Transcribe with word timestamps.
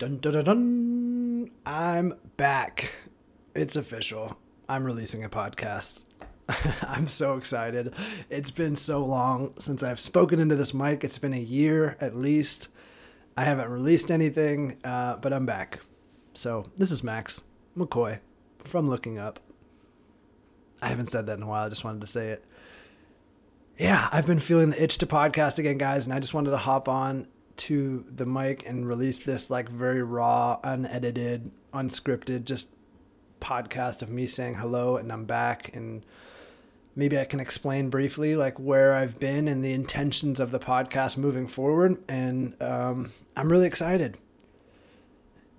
Dun, 0.00 0.16
dun, 0.16 0.32
dun, 0.32 0.44
dun. 0.44 1.50
I'm 1.66 2.14
back. 2.38 2.90
It's 3.54 3.76
official. 3.76 4.38
I'm 4.66 4.82
releasing 4.82 5.24
a 5.24 5.28
podcast. 5.28 6.04
I'm 6.88 7.06
so 7.06 7.36
excited. 7.36 7.92
It's 8.30 8.50
been 8.50 8.76
so 8.76 9.04
long 9.04 9.52
since 9.58 9.82
I've 9.82 10.00
spoken 10.00 10.40
into 10.40 10.56
this 10.56 10.72
mic. 10.72 11.04
It's 11.04 11.18
been 11.18 11.34
a 11.34 11.38
year 11.38 11.98
at 12.00 12.16
least. 12.16 12.70
I 13.36 13.44
haven't 13.44 13.68
released 13.68 14.10
anything, 14.10 14.78
uh, 14.84 15.16
but 15.16 15.34
I'm 15.34 15.44
back. 15.44 15.80
So, 16.32 16.70
this 16.76 16.90
is 16.90 17.04
Max 17.04 17.42
McCoy 17.76 18.20
from 18.64 18.86
Looking 18.86 19.18
Up. 19.18 19.38
I 20.80 20.88
haven't 20.88 21.10
said 21.10 21.26
that 21.26 21.36
in 21.36 21.42
a 21.42 21.46
while. 21.46 21.66
I 21.66 21.68
just 21.68 21.84
wanted 21.84 22.00
to 22.00 22.06
say 22.06 22.30
it. 22.30 22.44
Yeah, 23.78 24.08
I've 24.10 24.26
been 24.26 24.40
feeling 24.40 24.70
the 24.70 24.82
itch 24.82 24.96
to 24.96 25.06
podcast 25.06 25.58
again, 25.58 25.76
guys, 25.76 26.06
and 26.06 26.14
I 26.14 26.20
just 26.20 26.32
wanted 26.32 26.52
to 26.52 26.56
hop 26.56 26.88
on 26.88 27.26
to 27.56 28.04
the 28.14 28.26
mic 28.26 28.64
and 28.66 28.86
release 28.86 29.20
this 29.20 29.50
like 29.50 29.68
very 29.68 30.02
raw, 30.02 30.58
unedited, 30.62 31.50
unscripted, 31.72 32.44
just 32.44 32.68
podcast 33.40 34.02
of 34.02 34.10
me 34.10 34.26
saying 34.26 34.54
hello 34.54 34.96
and 34.96 35.10
I'm 35.12 35.24
back 35.24 35.74
and 35.74 36.04
maybe 36.94 37.18
I 37.18 37.24
can 37.24 37.40
explain 37.40 37.88
briefly 37.90 38.36
like 38.36 38.58
where 38.58 38.94
I've 38.94 39.18
been 39.18 39.48
and 39.48 39.64
the 39.64 39.72
intentions 39.72 40.40
of 40.40 40.50
the 40.50 40.58
podcast 40.58 41.16
moving 41.16 41.46
forward. 41.46 42.02
And 42.08 42.60
um, 42.62 43.12
I'm 43.36 43.50
really 43.50 43.66
excited. 43.66 44.18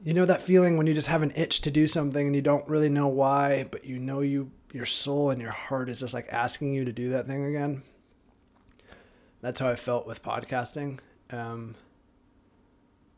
You 0.03 0.13
know 0.13 0.25
that 0.25 0.41
feeling 0.41 0.77
when 0.77 0.87
you 0.87 0.93
just 0.93 1.07
have 1.07 1.21
an 1.21 1.31
itch 1.35 1.61
to 1.61 1.71
do 1.71 1.85
something 1.85 2.27
and 2.27 2.35
you 2.35 2.41
don't 2.41 2.67
really 2.67 2.89
know 2.89 3.07
why, 3.07 3.67
but 3.69 3.85
you 3.85 3.99
know 3.99 4.21
you 4.21 4.51
your 4.73 4.85
soul 4.85 5.29
and 5.29 5.41
your 5.41 5.51
heart 5.51 5.89
is 5.89 5.99
just 5.99 6.13
like 6.13 6.27
asking 6.31 6.73
you 6.73 6.85
to 6.85 6.93
do 6.93 7.09
that 7.11 7.27
thing 7.27 7.45
again. 7.45 7.83
That's 9.41 9.59
how 9.59 9.69
I 9.69 9.75
felt 9.75 10.07
with 10.07 10.23
podcasting. 10.23 10.99
Um, 11.31 11.75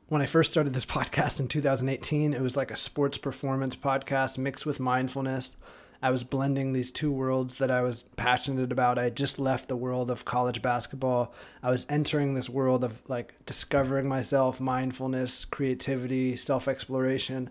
when 0.07 0.21
I 0.21 0.25
first 0.25 0.51
started 0.51 0.73
this 0.73 0.85
podcast 0.87 1.39
in 1.39 1.47
2018, 1.47 2.33
it 2.33 2.41
was 2.41 2.57
like 2.57 2.71
a 2.71 2.75
sports 2.75 3.17
performance 3.17 3.75
podcast 3.75 4.37
mixed 4.37 4.65
with 4.65 4.79
mindfulness. 4.79 5.55
I 6.03 6.09
was 6.09 6.25
blending 6.25 6.73
these 6.73 6.91
two 6.91 7.13
worlds 7.13 7.55
that 7.59 7.71
I 7.71 7.81
was 7.81 8.03
passionate 8.17 8.73
about. 8.73 8.99
I 8.99 9.09
just 9.09 9.39
left 9.39 9.69
the 9.69 9.77
world 9.77 10.11
of 10.11 10.25
college 10.25 10.61
basketball. 10.61 11.33
I 11.63 11.69
was 11.71 11.85
entering 11.87 12.33
this 12.33 12.49
world 12.49 12.83
of 12.83 13.01
like 13.07 13.33
discovering 13.45 14.09
myself, 14.09 14.59
mindfulness, 14.59 15.45
creativity, 15.45 16.35
self 16.35 16.67
exploration. 16.67 17.49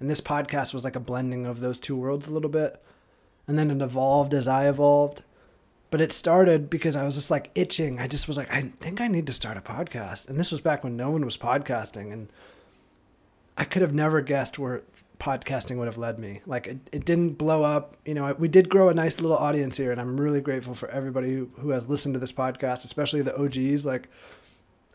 And 0.00 0.10
this 0.10 0.20
podcast 0.20 0.74
was 0.74 0.84
like 0.84 0.96
a 0.96 1.00
blending 1.00 1.46
of 1.46 1.60
those 1.60 1.78
two 1.78 1.96
worlds 1.96 2.26
a 2.26 2.30
little 2.30 2.50
bit. 2.50 2.84
And 3.46 3.58
then 3.58 3.70
it 3.70 3.82
evolved 3.82 4.34
as 4.34 4.46
I 4.46 4.68
evolved. 4.68 5.22
But 5.90 6.00
it 6.00 6.12
started 6.12 6.68
because 6.68 6.96
I 6.96 7.04
was 7.04 7.14
just 7.14 7.30
like 7.30 7.50
itching. 7.54 7.98
I 7.98 8.08
just 8.08 8.28
was 8.28 8.36
like, 8.36 8.52
I 8.52 8.72
think 8.80 9.00
I 9.00 9.08
need 9.08 9.26
to 9.26 9.32
start 9.32 9.56
a 9.56 9.62
podcast. 9.62 10.28
And 10.28 10.38
this 10.38 10.50
was 10.50 10.60
back 10.60 10.84
when 10.84 10.96
no 10.96 11.10
one 11.10 11.24
was 11.24 11.36
podcasting. 11.36 12.12
And 12.12 12.28
I 13.56 13.64
could 13.64 13.80
have 13.80 13.94
never 13.94 14.20
guessed 14.20 14.58
where 14.58 14.82
podcasting 15.18 15.78
would 15.78 15.86
have 15.86 15.96
led 15.96 16.18
me. 16.18 16.42
Like 16.44 16.66
it, 16.66 16.78
it 16.92 17.04
didn't 17.06 17.38
blow 17.38 17.62
up. 17.62 17.96
You 18.04 18.14
know, 18.14 18.34
we 18.38 18.48
did 18.48 18.68
grow 18.68 18.90
a 18.90 18.94
nice 18.94 19.18
little 19.18 19.36
audience 19.36 19.78
here. 19.78 19.90
And 19.90 20.00
I'm 20.00 20.20
really 20.20 20.42
grateful 20.42 20.74
for 20.74 20.90
everybody 20.90 21.34
who, 21.34 21.50
who 21.58 21.70
has 21.70 21.88
listened 21.88 22.14
to 22.14 22.20
this 22.20 22.32
podcast, 22.32 22.84
especially 22.84 23.22
the 23.22 23.36
OGs. 23.36 23.86
Like 23.86 24.08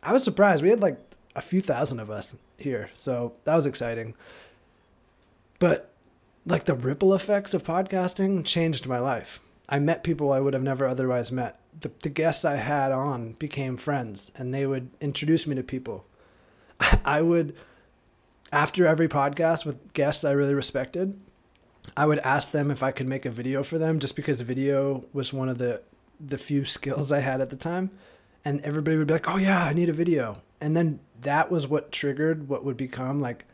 I 0.04 0.14
was 0.14 0.24
surprised. 0.24 0.62
We 0.62 0.70
had 0.70 0.82
like 0.82 1.00
a 1.36 1.42
few 1.42 1.60
thousand 1.60 2.02
of 2.02 2.12
us 2.12 2.36
here. 2.58 2.92
So 2.94 3.34
that 3.46 3.56
was 3.56 3.66
exciting. 3.66 4.14
But 5.58 5.90
like 6.46 6.66
the 6.66 6.76
ripple 6.76 7.14
effects 7.14 7.54
of 7.54 7.64
podcasting 7.64 8.46
changed 8.46 8.88
my 8.88 9.00
life. 9.00 9.40
I 9.74 9.80
met 9.80 10.04
people 10.04 10.32
I 10.32 10.40
would 10.40 10.54
have 10.54 10.62
never 10.62 10.86
otherwise 10.86 11.32
met. 11.32 11.60
The, 11.80 11.92
the 12.04 12.10
guests 12.10 12.46
I 12.46 12.58
had 12.58 12.92
on 12.92 13.32
became 13.40 13.76
friends 13.76 14.32
and 14.36 14.54
they 14.54 14.68
would 14.68 14.92
introduce 15.02 15.48
me 15.48 15.56
to 15.56 15.64
people. 15.64 16.06
I 17.04 17.24
would, 17.24 17.56
after 18.52 18.86
every 18.86 19.08
podcast 19.08 19.66
with 19.66 19.94
guests 19.94 20.24
I 20.24 20.30
really 20.30 20.54
respected, 20.54 21.20
I 21.98 22.06
would 22.06 22.20
ask 22.20 22.52
them 22.52 22.70
if 22.70 22.84
I 22.84 22.92
could 22.92 23.08
make 23.08 23.26
a 23.26 23.32
video 23.32 23.64
for 23.64 23.80
them 23.80 23.98
just 23.98 24.16
because 24.16 24.42
video 24.42 25.06
was 25.12 25.34
one 25.34 25.50
of 25.50 25.58
the, 25.58 25.82
the 26.20 26.38
few 26.38 26.66
skills 26.76 27.12
I 27.12 27.22
had 27.22 27.42
at 27.42 27.50
the 27.50 27.56
time. 27.56 27.90
And 28.46 28.62
everybody 28.62 28.96
would 28.98 29.08
be 29.08 29.16
like, 29.16 29.28
oh, 29.28 29.38
yeah, 29.38 29.64
I 29.64 29.74
need 29.74 29.90
a 29.90 29.94
video. 29.94 30.44
And 30.62 30.78
then 30.78 31.00
that 31.22 31.50
was 31.50 31.68
what 31.68 31.92
triggered 31.92 32.48
what 32.48 32.64
would 32.64 32.78
become 32.78 33.20
like 33.20 33.46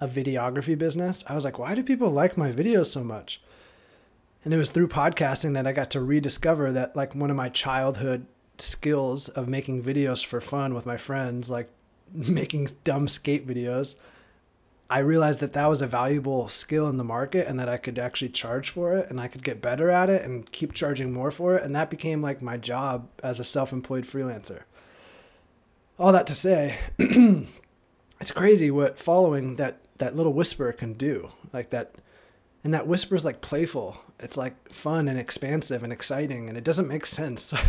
a 0.00 0.08
videography 0.08 0.78
business. 0.78 1.24
I 1.26 1.34
was 1.34 1.44
like, 1.44 1.58
why 1.58 1.74
do 1.74 1.82
people 1.82 2.08
like 2.08 2.38
my 2.38 2.52
videos 2.52 2.86
so 2.86 3.04
much? 3.04 3.42
And 4.44 4.54
it 4.54 4.56
was 4.56 4.70
through 4.70 4.88
podcasting 4.88 5.54
that 5.54 5.66
I 5.66 5.72
got 5.72 5.90
to 5.90 6.00
rediscover 6.00 6.72
that 6.72 6.96
like 6.96 7.14
one 7.14 7.30
of 7.30 7.36
my 7.36 7.48
childhood 7.48 8.26
skills 8.58 9.28
of 9.28 9.48
making 9.48 9.82
videos 9.82 10.24
for 10.24 10.40
fun 10.40 10.74
with 10.74 10.86
my 10.86 10.96
friends, 10.96 11.50
like 11.50 11.70
making 12.12 12.70
dumb 12.84 13.08
skate 13.08 13.46
videos. 13.46 13.94
I 14.90 15.00
realized 15.00 15.40
that 15.40 15.52
that 15.52 15.66
was 15.66 15.82
a 15.82 15.86
valuable 15.86 16.48
skill 16.48 16.88
in 16.88 16.96
the 16.96 17.04
market 17.04 17.46
and 17.46 17.60
that 17.60 17.68
I 17.68 17.76
could 17.76 17.98
actually 17.98 18.30
charge 18.30 18.70
for 18.70 18.96
it 18.96 19.10
and 19.10 19.20
I 19.20 19.28
could 19.28 19.44
get 19.44 19.60
better 19.60 19.90
at 19.90 20.08
it 20.08 20.24
and 20.24 20.50
keep 20.50 20.72
charging 20.72 21.12
more 21.12 21.30
for 21.30 21.56
it. 21.56 21.62
And 21.62 21.76
that 21.76 21.90
became 21.90 22.22
like 22.22 22.40
my 22.40 22.56
job 22.56 23.08
as 23.22 23.38
a 23.38 23.44
self 23.44 23.72
employed 23.72 24.04
freelancer. 24.04 24.62
All 25.98 26.12
that 26.12 26.26
to 26.28 26.34
say, 26.34 26.76
it's 26.98 28.32
crazy 28.32 28.70
what 28.70 28.98
following 28.98 29.56
that, 29.56 29.80
that 29.98 30.16
little 30.16 30.32
whisper 30.32 30.72
can 30.72 30.94
do. 30.94 31.32
Like 31.52 31.68
that 31.70 31.96
and 32.64 32.72
that 32.72 32.86
whisper 32.86 33.14
is 33.14 33.24
like 33.24 33.40
playful 33.40 33.98
it's 34.20 34.36
like 34.36 34.72
fun 34.72 35.08
and 35.08 35.18
expansive 35.18 35.82
and 35.82 35.92
exciting 35.92 36.48
and 36.48 36.58
it 36.58 36.64
doesn't 36.64 36.88
make 36.88 37.06
sense. 37.06 37.54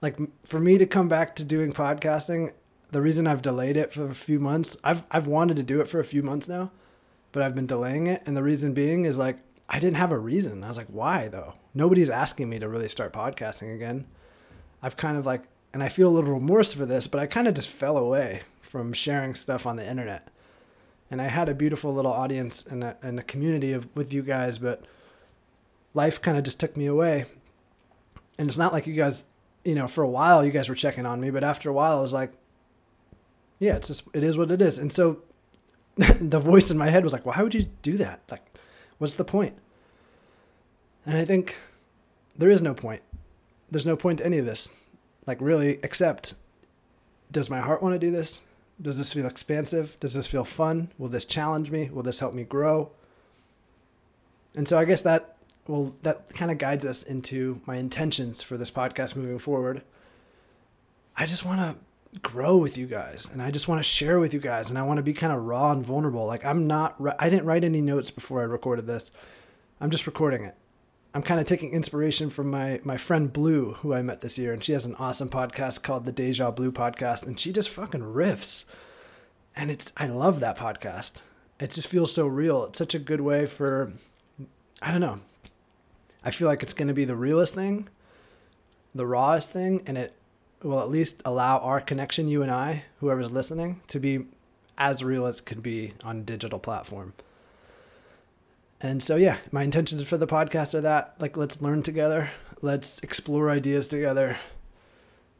Like 0.00 0.16
for 0.44 0.60
me 0.60 0.78
to 0.78 0.86
come 0.86 1.08
back 1.08 1.34
to 1.36 1.44
doing 1.44 1.72
podcasting 1.72 2.52
the 2.90 3.02
reason 3.02 3.26
i've 3.26 3.42
delayed 3.42 3.76
it 3.76 3.92
for 3.92 4.06
a 4.06 4.14
few 4.14 4.38
months 4.38 4.76
i've 4.84 5.02
i've 5.10 5.26
wanted 5.26 5.56
to 5.56 5.62
do 5.62 5.80
it 5.80 5.88
for 5.88 5.98
a 6.00 6.04
few 6.04 6.22
months 6.22 6.48
now 6.48 6.70
but 7.32 7.42
i've 7.42 7.54
been 7.54 7.66
delaying 7.66 8.06
it 8.06 8.22
and 8.24 8.36
the 8.36 8.42
reason 8.42 8.72
being 8.72 9.04
is 9.04 9.18
like 9.18 9.38
i 9.68 9.78
didn't 9.78 9.96
have 9.96 10.12
a 10.12 10.18
reason. 10.18 10.64
I 10.64 10.68
was 10.68 10.76
like 10.76 10.86
why 10.86 11.28
though? 11.28 11.54
Nobody's 11.74 12.10
asking 12.10 12.48
me 12.48 12.58
to 12.58 12.68
really 12.68 12.88
start 12.88 13.12
podcasting 13.12 13.74
again. 13.74 14.06
I've 14.82 14.96
kind 14.96 15.18
of 15.18 15.26
like 15.26 15.42
and 15.72 15.82
i 15.82 15.88
feel 15.88 16.08
a 16.08 16.14
little 16.14 16.32
remorse 16.32 16.72
for 16.72 16.86
this 16.86 17.06
but 17.06 17.20
i 17.20 17.26
kind 17.26 17.48
of 17.48 17.54
just 17.54 17.68
fell 17.68 17.98
away 17.98 18.42
from 18.60 18.92
sharing 18.92 19.34
stuff 19.34 19.66
on 19.66 19.76
the 19.76 19.88
internet. 19.88 20.28
And 21.10 21.22
I 21.22 21.28
had 21.28 21.48
a 21.48 21.54
beautiful 21.54 21.92
little 21.94 22.12
audience 22.12 22.64
and 22.66 22.84
a, 22.84 22.96
and 23.02 23.18
a 23.18 23.22
community 23.22 23.72
of 23.72 23.88
with 23.96 24.12
you 24.12 24.22
guys, 24.22 24.58
but 24.58 24.84
life 25.98 26.22
kind 26.22 26.38
of 26.38 26.44
just 26.44 26.60
took 26.60 26.76
me 26.76 26.86
away. 26.86 27.26
And 28.38 28.48
it's 28.48 28.56
not 28.56 28.72
like 28.72 28.86
you 28.86 28.94
guys, 28.94 29.24
you 29.64 29.74
know, 29.74 29.88
for 29.88 30.04
a 30.04 30.08
while 30.08 30.44
you 30.44 30.52
guys 30.52 30.68
were 30.68 30.76
checking 30.76 31.04
on 31.04 31.20
me, 31.20 31.30
but 31.30 31.42
after 31.42 31.68
a 31.68 31.72
while 31.72 31.98
I 31.98 32.00
was 32.00 32.12
like, 32.12 32.32
yeah, 33.58 33.74
it's 33.74 33.88
just 33.88 34.04
it 34.14 34.22
is 34.22 34.38
what 34.38 34.52
it 34.52 34.62
is. 34.62 34.78
And 34.78 34.92
so 34.92 35.18
the 35.96 36.38
voice 36.38 36.70
in 36.70 36.78
my 36.78 36.88
head 36.88 37.02
was 37.02 37.12
like, 37.12 37.26
why 37.26 37.42
would 37.42 37.52
you 37.52 37.66
do 37.82 37.96
that? 37.96 38.20
Like, 38.30 38.46
what's 38.98 39.14
the 39.14 39.24
point? 39.24 39.56
And 41.04 41.18
I 41.18 41.24
think 41.24 41.56
there 42.36 42.50
is 42.50 42.62
no 42.62 42.74
point. 42.74 43.02
There's 43.68 43.86
no 43.86 43.96
point 43.96 44.18
to 44.18 44.26
any 44.26 44.38
of 44.38 44.46
this. 44.46 44.72
Like 45.26 45.38
really, 45.40 45.80
except 45.82 46.34
does 47.32 47.50
my 47.50 47.60
heart 47.60 47.82
want 47.82 47.94
to 47.94 47.98
do 47.98 48.12
this? 48.12 48.40
Does 48.80 48.98
this 48.98 49.12
feel 49.12 49.26
expansive? 49.26 49.98
Does 49.98 50.14
this 50.14 50.28
feel 50.28 50.44
fun? 50.44 50.92
Will 50.96 51.08
this 51.08 51.24
challenge 51.24 51.72
me? 51.72 51.90
Will 51.92 52.04
this 52.04 52.20
help 52.20 52.34
me 52.34 52.44
grow? 52.44 52.92
And 54.54 54.68
so 54.68 54.78
I 54.78 54.84
guess 54.84 55.02
that 55.02 55.37
well 55.68 55.94
that 56.02 56.34
kind 56.34 56.50
of 56.50 56.58
guides 56.58 56.84
us 56.84 57.02
into 57.04 57.60
my 57.66 57.76
intentions 57.76 58.42
for 58.42 58.56
this 58.56 58.70
podcast 58.70 59.14
moving 59.14 59.38
forward. 59.38 59.82
I 61.16 61.26
just 61.26 61.44
want 61.44 61.60
to 61.60 62.20
grow 62.20 62.56
with 62.56 62.76
you 62.76 62.86
guys 62.86 63.28
and 63.32 63.42
I 63.42 63.50
just 63.50 63.68
want 63.68 63.78
to 63.78 63.82
share 63.82 64.18
with 64.18 64.32
you 64.32 64.40
guys 64.40 64.70
and 64.70 64.78
I 64.78 64.82
want 64.82 64.96
to 64.96 65.02
be 65.02 65.12
kind 65.12 65.32
of 65.32 65.44
raw 65.44 65.70
and 65.70 65.84
vulnerable. 65.84 66.26
Like 66.26 66.44
I'm 66.44 66.66
not 66.66 67.00
I 67.18 67.28
didn't 67.28 67.46
write 67.46 67.64
any 67.64 67.80
notes 67.80 68.10
before 68.10 68.40
I 68.40 68.44
recorded 68.44 68.86
this. 68.86 69.10
I'm 69.80 69.90
just 69.90 70.06
recording 70.06 70.44
it. 70.44 70.56
I'm 71.14 71.22
kind 71.22 71.40
of 71.40 71.46
taking 71.46 71.72
inspiration 71.72 72.30
from 72.30 72.50
my 72.50 72.80
my 72.82 72.96
friend 72.96 73.32
Blue, 73.32 73.74
who 73.74 73.94
I 73.94 74.02
met 74.02 74.20
this 74.20 74.38
year, 74.38 74.52
and 74.52 74.64
she 74.64 74.72
has 74.72 74.84
an 74.84 74.94
awesome 74.96 75.28
podcast 75.28 75.82
called 75.82 76.04
the 76.04 76.12
Deja 76.12 76.50
Blue 76.50 76.72
Podcast, 76.72 77.22
and 77.22 77.38
she 77.38 77.52
just 77.52 77.70
fucking 77.70 78.02
riffs, 78.02 78.64
and 79.56 79.70
it's 79.70 79.92
I 79.96 80.06
love 80.06 80.40
that 80.40 80.58
podcast. 80.58 81.20
It 81.60 81.70
just 81.70 81.88
feels 81.88 82.12
so 82.12 82.26
real. 82.26 82.64
It's 82.64 82.78
such 82.78 82.94
a 82.94 83.00
good 83.00 83.20
way 83.20 83.46
for, 83.46 83.92
I 84.80 84.92
don't 84.92 85.00
know. 85.00 85.20
I 86.24 86.30
feel 86.30 86.48
like 86.48 86.62
it's 86.62 86.74
going 86.74 86.88
to 86.88 86.94
be 86.94 87.04
the 87.04 87.16
realest 87.16 87.54
thing, 87.54 87.88
the 88.94 89.06
rawest 89.06 89.50
thing, 89.50 89.82
and 89.86 89.96
it 89.96 90.14
will 90.62 90.80
at 90.80 90.90
least 90.90 91.22
allow 91.24 91.58
our 91.58 91.80
connection, 91.80 92.28
you 92.28 92.42
and 92.42 92.50
I, 92.50 92.84
whoever's 93.00 93.30
listening, 93.30 93.80
to 93.88 94.00
be 94.00 94.26
as 94.76 95.04
real 95.04 95.26
as 95.26 95.40
can 95.40 95.60
be 95.60 95.94
on 96.02 96.18
a 96.18 96.22
digital 96.22 96.58
platform. 96.58 97.14
And 98.80 99.02
so, 99.02 99.16
yeah, 99.16 99.38
my 99.50 99.62
intentions 99.62 100.02
for 100.04 100.16
the 100.16 100.26
podcast 100.26 100.74
are 100.74 100.80
that 100.80 101.14
like, 101.18 101.36
let's 101.36 101.60
learn 101.60 101.82
together, 101.82 102.30
let's 102.62 103.00
explore 103.00 103.50
ideas 103.50 103.88
together, 103.88 104.36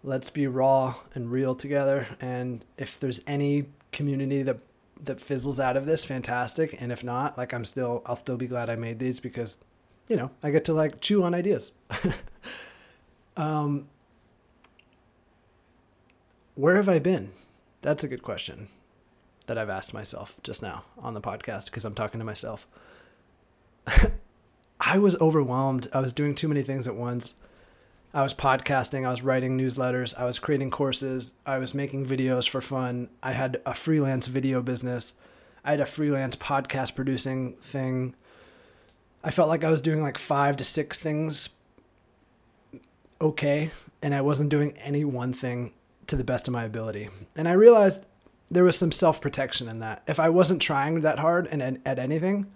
let's 0.03 0.31
be 0.31 0.47
raw 0.47 0.95
and 1.15 1.31
real 1.31 1.55
together. 1.55 2.09
And 2.21 2.65
if 2.77 2.99
there's 2.99 3.21
any 3.27 3.67
community 3.93 4.43
that 4.43 4.59
that 5.01 5.21
fizzles 5.21 5.61
out 5.61 5.77
of 5.77 5.87
this, 5.87 6.05
fantastic. 6.05 6.77
And 6.81 6.91
if 6.91 7.05
not, 7.05 7.39
like, 7.39 7.53
I'm 7.53 7.65
still, 7.65 8.03
I'll 8.07 8.17
still 8.17 8.37
be 8.37 8.47
glad 8.47 8.69
I 8.69 8.77
made 8.77 8.99
these 8.99 9.21
because, 9.21 9.59
you 10.09 10.17
know, 10.17 10.31
I 10.43 10.51
get 10.51 10.65
to 10.67 10.75
like 10.75 11.01
chew 11.01 11.23
on 11.23 11.35
ideas. 11.35 11.73
um, 13.37 13.87
where 16.55 16.77
have 16.77 16.89
I 16.89 16.99
been? 16.99 17.33
That's 17.83 18.03
a 18.03 18.09
good 18.09 18.23
question. 18.23 18.69
that 19.47 19.57
I've 19.57 19.71
asked 19.71 19.95
myself 19.95 20.37
just 20.43 20.61
now 20.63 20.85
on 20.99 21.15
the 21.15 21.21
podcast 21.21 21.67
because 21.67 21.85
I'm 21.85 21.95
talking 21.95 22.19
to 22.19 22.25
myself. 22.25 22.67
I 24.81 24.99
was 24.99 25.17
overwhelmed. 25.17 25.89
I 25.93 26.01
was 26.01 26.13
doing 26.13 26.35
too 26.35 26.49
many 26.49 26.63
things 26.63 26.87
at 26.87 26.97
once. 26.97 27.35
I 28.13 28.23
was 28.23 28.33
podcasting, 28.33 29.07
I 29.07 29.11
was 29.11 29.23
writing 29.23 29.59
newsletters, 29.59 30.19
I 30.19 30.25
was 30.25 30.39
creating 30.39 30.71
courses, 30.71 31.35
I 31.45 31.59
was 31.59 31.75
making 31.75 32.07
videos 32.07 32.49
for 32.49 32.63
fun. 32.63 33.11
I 33.23 33.33
had 33.33 33.61
a 33.67 33.75
freelance 33.75 34.29
video 34.29 34.63
business. 34.63 35.13
I 35.63 35.73
had 35.73 35.81
a 35.81 35.87
freelance 35.87 36.35
podcast 36.35 36.95
producing 36.95 37.55
thing. 37.57 38.15
I 39.23 39.31
felt 39.31 39.49
like 39.49 39.65
I 39.65 39.71
was 39.71 39.83
doing 39.83 40.03
like 40.03 40.19
5 40.19 40.57
to 40.59 40.65
6 40.65 40.99
things 40.99 41.49
okay, 43.21 43.71
and 44.03 44.15
I 44.15 44.21
wasn't 44.21 44.51
doing 44.51 44.77
any 44.79 45.05
one 45.05 45.33
thing 45.33 45.73
to 46.07 46.17
the 46.17 46.25
best 46.25 46.49
of 46.49 46.53
my 46.53 46.65
ability. 46.65 47.09
And 47.37 47.49
I 47.49 47.53
realized 47.53 48.05
there 48.49 48.65
was 48.65 48.79
some 48.79 48.93
self-protection 48.93 49.69
in 49.69 49.81
that. 49.81 50.03
If 50.07 50.19
I 50.21 50.29
wasn't 50.29 50.63
trying 50.63 51.01
that 51.01 51.19
hard 51.19 51.47
and 51.49 51.63
at, 51.63 51.79
at 51.85 51.99
anything, 51.99 52.47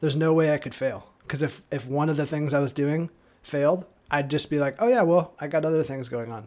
there's 0.00 0.16
no 0.16 0.32
way 0.32 0.52
I 0.52 0.58
could 0.58 0.74
fail. 0.74 1.06
Because 1.22 1.42
if 1.42 1.62
if 1.70 1.86
one 1.86 2.08
of 2.08 2.16
the 2.16 2.26
things 2.26 2.52
I 2.52 2.60
was 2.60 2.72
doing 2.72 3.10
failed, 3.42 3.86
I'd 4.10 4.30
just 4.30 4.50
be 4.50 4.58
like, 4.58 4.76
oh 4.78 4.88
yeah, 4.88 5.02
well, 5.02 5.32
I 5.40 5.48
got 5.48 5.64
other 5.64 5.82
things 5.82 6.08
going 6.08 6.30
on. 6.30 6.46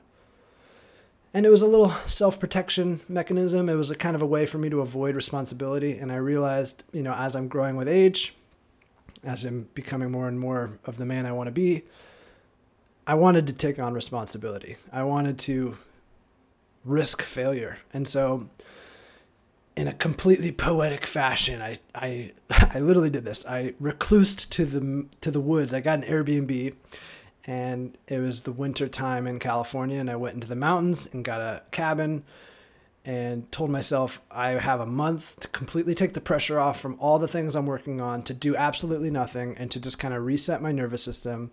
And 1.34 1.46
it 1.46 1.50
was 1.50 1.62
a 1.62 1.68
little 1.68 1.94
self 2.06 2.40
protection 2.40 3.02
mechanism. 3.10 3.68
It 3.70 3.76
was 3.76 3.92
a 3.92 3.96
kind 3.96 4.16
of 4.16 4.22
a 4.22 4.28
way 4.28 4.46
for 4.46 4.60
me 4.60 4.70
to 4.70 4.82
avoid 4.82 5.16
responsibility. 5.16 5.98
And 5.98 6.12
I 6.12 6.18
realized, 6.18 6.84
you 6.94 7.02
know, 7.02 7.14
as 7.14 7.36
I'm 7.36 7.48
growing 7.48 7.76
with 7.76 7.88
age, 7.88 8.36
as 9.24 9.46
I'm 9.46 9.70
becoming 9.74 10.12
more 10.12 10.28
and 10.28 10.40
more 10.40 10.80
of 10.86 10.98
the 10.98 11.06
man 11.06 11.26
I 11.26 11.32
want 11.32 11.48
to 11.48 11.52
be, 11.52 11.84
I 13.06 13.14
wanted 13.16 13.48
to 13.48 13.54
take 13.54 13.80
on 13.80 13.94
responsibility. 13.94 14.78
I 14.92 15.04
wanted 15.04 15.40
to 15.40 15.78
risk 16.84 17.22
failure. 17.22 17.80
And 17.94 18.08
so 18.08 18.50
in 19.78 19.88
a 19.88 19.94
completely 19.94 20.52
poetic 20.52 21.06
fashion. 21.06 21.62
I, 21.62 21.76
I, 21.94 22.32
I 22.50 22.80
literally 22.80 23.12
did 23.12 23.24
this. 23.24 23.46
I 23.46 23.76
reclused 23.82 24.50
to 24.50 24.66
the 24.66 25.06
to 25.22 25.32
the 25.32 25.40
woods. 25.40 25.74
I 25.74 25.80
got 25.80 26.04
an 26.04 26.10
Airbnb, 26.10 26.74
and 27.46 27.98
it 28.08 28.18
was 28.18 28.42
the 28.42 28.52
winter 28.52 28.90
time 28.90 29.28
in 29.28 29.40
California. 29.40 30.00
And 30.00 30.10
I 30.10 30.16
went 30.16 30.34
into 30.34 30.48
the 30.48 30.56
mountains 30.56 31.08
and 31.14 31.24
got 31.24 31.40
a 31.40 31.62
cabin, 31.72 32.24
and 33.08 33.50
told 33.54 33.70
myself 33.70 34.22
I 34.30 34.50
have 34.50 34.82
a 34.82 34.86
month 34.86 35.40
to 35.40 35.48
completely 35.48 35.96
take 35.96 36.14
the 36.14 36.20
pressure 36.20 36.60
off 36.60 36.78
from 36.78 36.98
all 37.00 37.18
the 37.18 37.28
things 37.28 37.56
I'm 37.56 37.66
working 37.66 38.02
on, 38.02 38.22
to 38.24 38.34
do 38.34 38.54
absolutely 38.54 39.10
nothing, 39.10 39.56
and 39.58 39.72
to 39.72 39.80
just 39.80 39.98
kind 39.98 40.14
of 40.14 40.26
reset 40.26 40.62
my 40.62 40.74
nervous 40.74 41.04
system. 41.04 41.52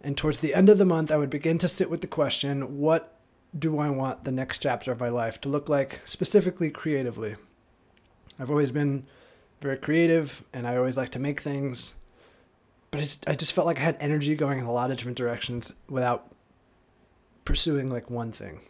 And 0.00 0.16
towards 0.16 0.38
the 0.38 0.54
end 0.54 0.68
of 0.68 0.78
the 0.78 0.84
month, 0.84 1.10
I 1.10 1.16
would 1.16 1.30
begin 1.30 1.58
to 1.58 1.68
sit 1.68 1.90
with 1.90 2.00
the 2.00 2.06
question: 2.06 2.78
What 2.78 3.18
do 3.58 3.80
I 3.80 3.90
want 3.90 4.22
the 4.22 4.30
next 4.30 4.60
chapter 4.60 4.92
of 4.92 5.00
my 5.00 5.08
life 5.08 5.40
to 5.40 5.48
look 5.48 5.68
like, 5.68 6.00
specifically 6.04 6.70
creatively? 6.70 7.34
I've 8.38 8.50
always 8.50 8.70
been 8.70 9.04
very 9.60 9.76
creative 9.76 10.44
and 10.52 10.66
I 10.66 10.76
always 10.76 10.96
like 10.96 11.10
to 11.10 11.18
make 11.18 11.40
things, 11.40 11.94
but 12.92 13.00
I 13.26 13.34
just, 13.34 13.52
felt 13.52 13.66
like 13.66 13.78
I 13.78 13.82
had 13.82 13.96
energy 13.98 14.36
going 14.36 14.60
in 14.60 14.64
a 14.64 14.72
lot 14.72 14.92
of 14.92 14.96
different 14.96 15.18
directions 15.18 15.72
without 15.88 16.32
pursuing 17.44 17.90
like 17.90 18.10
one 18.10 18.30
thing. 18.30 18.60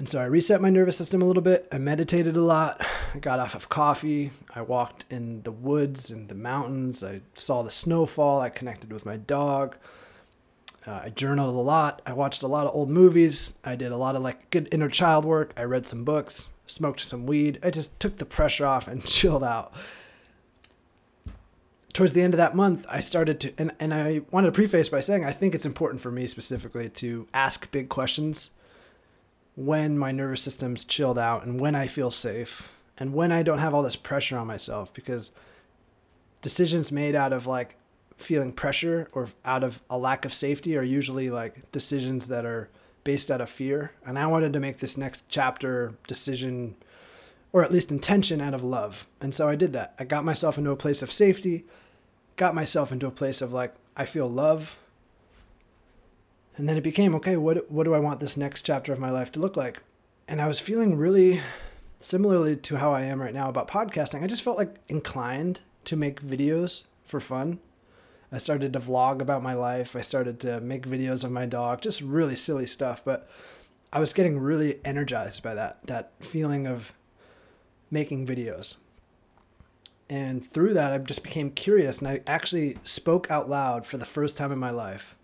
And 0.00 0.08
so 0.08 0.18
I 0.18 0.24
reset 0.24 0.62
my 0.62 0.70
nervous 0.70 0.96
system 0.96 1.20
a 1.20 1.26
little 1.26 1.42
bit. 1.42 1.68
I 1.70 1.76
meditated 1.76 2.34
a 2.34 2.40
lot. 2.40 2.80
I 3.14 3.18
got 3.18 3.38
off 3.38 3.54
of 3.54 3.68
coffee. 3.68 4.30
I 4.54 4.62
walked 4.62 5.04
in 5.10 5.42
the 5.42 5.52
woods 5.52 6.10
and 6.10 6.26
the 6.30 6.34
mountains. 6.34 7.04
I 7.04 7.20
saw 7.34 7.62
the 7.62 7.70
snowfall. 7.70 8.40
I 8.40 8.48
connected 8.48 8.94
with 8.94 9.04
my 9.04 9.18
dog. 9.18 9.76
Uh, 10.86 11.02
I 11.04 11.10
journaled 11.10 11.54
a 11.54 11.58
lot. 11.58 12.00
I 12.06 12.14
watched 12.14 12.42
a 12.42 12.46
lot 12.46 12.66
of 12.66 12.74
old 12.74 12.88
movies. 12.88 13.52
I 13.62 13.76
did 13.76 13.92
a 13.92 13.98
lot 13.98 14.16
of 14.16 14.22
like 14.22 14.48
good 14.48 14.70
inner 14.72 14.88
child 14.88 15.26
work. 15.26 15.52
I 15.54 15.64
read 15.64 15.84
some 15.84 16.02
books, 16.02 16.48
smoked 16.64 17.00
some 17.00 17.26
weed. 17.26 17.58
I 17.62 17.68
just 17.68 18.00
took 18.00 18.16
the 18.16 18.24
pressure 18.24 18.64
off 18.64 18.88
and 18.88 19.04
chilled 19.04 19.44
out. 19.44 19.70
Towards 21.92 22.14
the 22.14 22.22
end 22.22 22.32
of 22.32 22.38
that 22.38 22.56
month, 22.56 22.86
I 22.88 23.00
started 23.00 23.38
to, 23.40 23.52
and, 23.58 23.72
and 23.78 23.92
I 23.92 24.22
wanted 24.30 24.46
to 24.46 24.52
preface 24.52 24.88
by 24.88 25.00
saying 25.00 25.26
I 25.26 25.32
think 25.32 25.54
it's 25.54 25.66
important 25.66 26.00
for 26.00 26.10
me 26.10 26.26
specifically 26.26 26.88
to 26.88 27.28
ask 27.34 27.70
big 27.70 27.90
questions 27.90 28.50
when 29.56 29.98
my 29.98 30.12
nervous 30.12 30.42
system's 30.42 30.84
chilled 30.84 31.18
out 31.18 31.44
and 31.44 31.60
when 31.60 31.74
I 31.74 31.86
feel 31.86 32.10
safe 32.10 32.70
and 32.96 33.14
when 33.14 33.32
I 33.32 33.42
don't 33.42 33.58
have 33.58 33.74
all 33.74 33.82
this 33.82 33.96
pressure 33.96 34.38
on 34.38 34.46
myself 34.46 34.92
because 34.92 35.30
decisions 36.42 36.92
made 36.92 37.14
out 37.14 37.32
of 37.32 37.46
like 37.46 37.76
feeling 38.16 38.52
pressure 38.52 39.08
or 39.12 39.28
out 39.44 39.64
of 39.64 39.80
a 39.88 39.98
lack 39.98 40.24
of 40.24 40.32
safety 40.32 40.76
are 40.76 40.82
usually 40.82 41.30
like 41.30 41.70
decisions 41.72 42.26
that 42.26 42.44
are 42.44 42.68
based 43.02 43.30
out 43.30 43.40
of 43.40 43.48
fear. 43.48 43.92
And 44.04 44.18
I 44.18 44.26
wanted 44.26 44.52
to 44.52 44.60
make 44.60 44.78
this 44.78 44.96
next 44.96 45.22
chapter 45.28 45.94
decision 46.06 46.76
or 47.52 47.64
at 47.64 47.72
least 47.72 47.90
intention 47.90 48.40
out 48.40 48.54
of 48.54 48.62
love. 48.62 49.06
And 49.20 49.34
so 49.34 49.48
I 49.48 49.56
did 49.56 49.72
that. 49.72 49.94
I 49.98 50.04
got 50.04 50.24
myself 50.24 50.56
into 50.56 50.70
a 50.70 50.76
place 50.76 51.02
of 51.02 51.10
safety, 51.10 51.64
got 52.36 52.54
myself 52.54 52.92
into 52.92 53.06
a 53.06 53.10
place 53.10 53.42
of 53.42 53.52
like, 53.52 53.74
I 53.96 54.04
feel 54.04 54.28
love. 54.28 54.78
And 56.60 56.68
then 56.68 56.76
it 56.76 56.82
became, 56.82 57.14
okay, 57.16 57.36
what, 57.36 57.70
what 57.70 57.84
do 57.84 57.94
I 57.94 57.98
want 57.98 58.20
this 58.20 58.36
next 58.36 58.62
chapter 58.62 58.92
of 58.92 58.98
my 58.98 59.10
life 59.10 59.32
to 59.32 59.40
look 59.40 59.56
like? 59.56 59.82
And 60.28 60.40
I 60.40 60.46
was 60.46 60.60
feeling 60.60 60.96
really 60.96 61.40
similarly 61.98 62.54
to 62.56 62.76
how 62.76 62.92
I 62.92 63.02
am 63.02 63.20
right 63.20 63.34
now 63.34 63.48
about 63.48 63.66
podcasting. 63.66 64.22
I 64.22 64.26
just 64.26 64.42
felt 64.42 64.58
like 64.58 64.76
inclined 64.88 65.60
to 65.86 65.96
make 65.96 66.22
videos 66.22 66.82
for 67.04 67.18
fun 67.18 67.58
I 68.32 68.38
started 68.38 68.72
to 68.72 68.80
vlog 68.80 69.20
about 69.20 69.42
my 69.42 69.54
life. 69.54 69.96
I 69.96 70.02
started 70.02 70.38
to 70.40 70.60
make 70.60 70.86
videos 70.86 71.24
of 71.24 71.32
my 71.32 71.46
dog, 71.46 71.80
just 71.80 72.00
really 72.00 72.36
silly 72.36 72.66
stuff. 72.66 73.04
But 73.04 73.28
I 73.92 73.98
was 73.98 74.12
getting 74.12 74.38
really 74.38 74.78
energized 74.84 75.42
by 75.42 75.54
that, 75.54 75.78
that 75.86 76.12
feeling 76.20 76.66
of 76.66 76.92
making 77.90 78.26
videos. 78.26 78.76
And 80.08 80.44
through 80.44 80.74
that, 80.74 80.92
I 80.92 80.98
just 80.98 81.22
became 81.22 81.50
curious 81.50 81.98
and 81.98 82.08
I 82.08 82.20
actually 82.26 82.78
spoke 82.84 83.30
out 83.30 83.48
loud 83.48 83.86
for 83.86 83.96
the 83.96 84.04
first 84.04 84.36
time 84.36 84.52
in 84.52 84.58
my 84.58 84.70
life, 84.70 85.16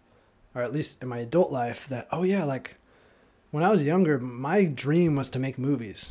or 0.56 0.62
at 0.62 0.72
least 0.72 1.00
in 1.00 1.08
my 1.08 1.18
adult 1.18 1.52
life, 1.52 1.86
that, 1.86 2.08
oh 2.10 2.24
yeah, 2.24 2.42
like 2.42 2.78
when 3.52 3.62
I 3.62 3.70
was 3.70 3.84
younger, 3.84 4.18
my 4.18 4.64
dream 4.64 5.14
was 5.14 5.30
to 5.30 5.38
make 5.38 5.58
movies 5.58 6.10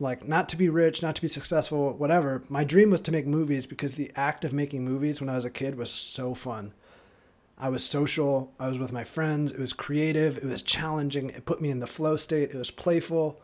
like 0.00 0.26
not 0.26 0.48
to 0.48 0.56
be 0.56 0.68
rich, 0.68 1.02
not 1.02 1.14
to 1.16 1.22
be 1.22 1.28
successful, 1.28 1.92
whatever. 1.92 2.42
My 2.48 2.64
dream 2.64 2.90
was 2.90 3.00
to 3.02 3.12
make 3.12 3.26
movies 3.26 3.66
because 3.66 3.94
the 3.94 4.12
act 4.14 4.44
of 4.44 4.52
making 4.52 4.84
movies 4.84 5.20
when 5.20 5.28
I 5.28 5.34
was 5.34 5.44
a 5.44 5.50
kid 5.50 5.76
was 5.76 5.90
so 5.90 6.34
fun. 6.34 6.72
I 7.58 7.68
was 7.68 7.84
social, 7.84 8.52
I 8.60 8.68
was 8.68 8.78
with 8.78 8.92
my 8.92 9.02
friends, 9.02 9.50
it 9.50 9.58
was 9.58 9.72
creative, 9.72 10.38
it 10.38 10.44
was 10.44 10.62
challenging, 10.62 11.30
it 11.30 11.44
put 11.44 11.60
me 11.60 11.70
in 11.70 11.80
the 11.80 11.88
flow 11.88 12.16
state, 12.16 12.50
it 12.50 12.56
was 12.56 12.70
playful. 12.70 13.40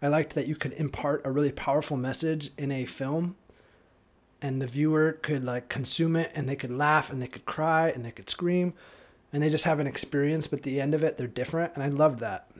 I 0.00 0.06
liked 0.06 0.34
that 0.34 0.46
you 0.46 0.54
could 0.54 0.74
impart 0.74 1.22
a 1.24 1.32
really 1.32 1.50
powerful 1.50 1.96
message 1.96 2.50
in 2.56 2.70
a 2.70 2.84
film 2.84 3.34
and 4.40 4.62
the 4.62 4.68
viewer 4.68 5.18
could 5.22 5.42
like 5.42 5.68
consume 5.68 6.14
it 6.14 6.30
and 6.34 6.48
they 6.48 6.54
could 6.54 6.70
laugh 6.70 7.10
and 7.10 7.20
they 7.20 7.26
could 7.26 7.44
cry 7.44 7.88
and 7.88 8.04
they 8.04 8.12
could 8.12 8.30
scream 8.30 8.74
and 9.32 9.42
they 9.42 9.50
just 9.50 9.64
have 9.64 9.80
an 9.80 9.86
experience 9.86 10.46
but 10.46 10.62
the 10.62 10.80
end 10.80 10.94
of 10.94 11.04
it 11.04 11.16
they're 11.16 11.26
different 11.26 11.72
and 11.74 11.82
I 11.82 11.88
loved 11.88 12.20
that. 12.20 12.50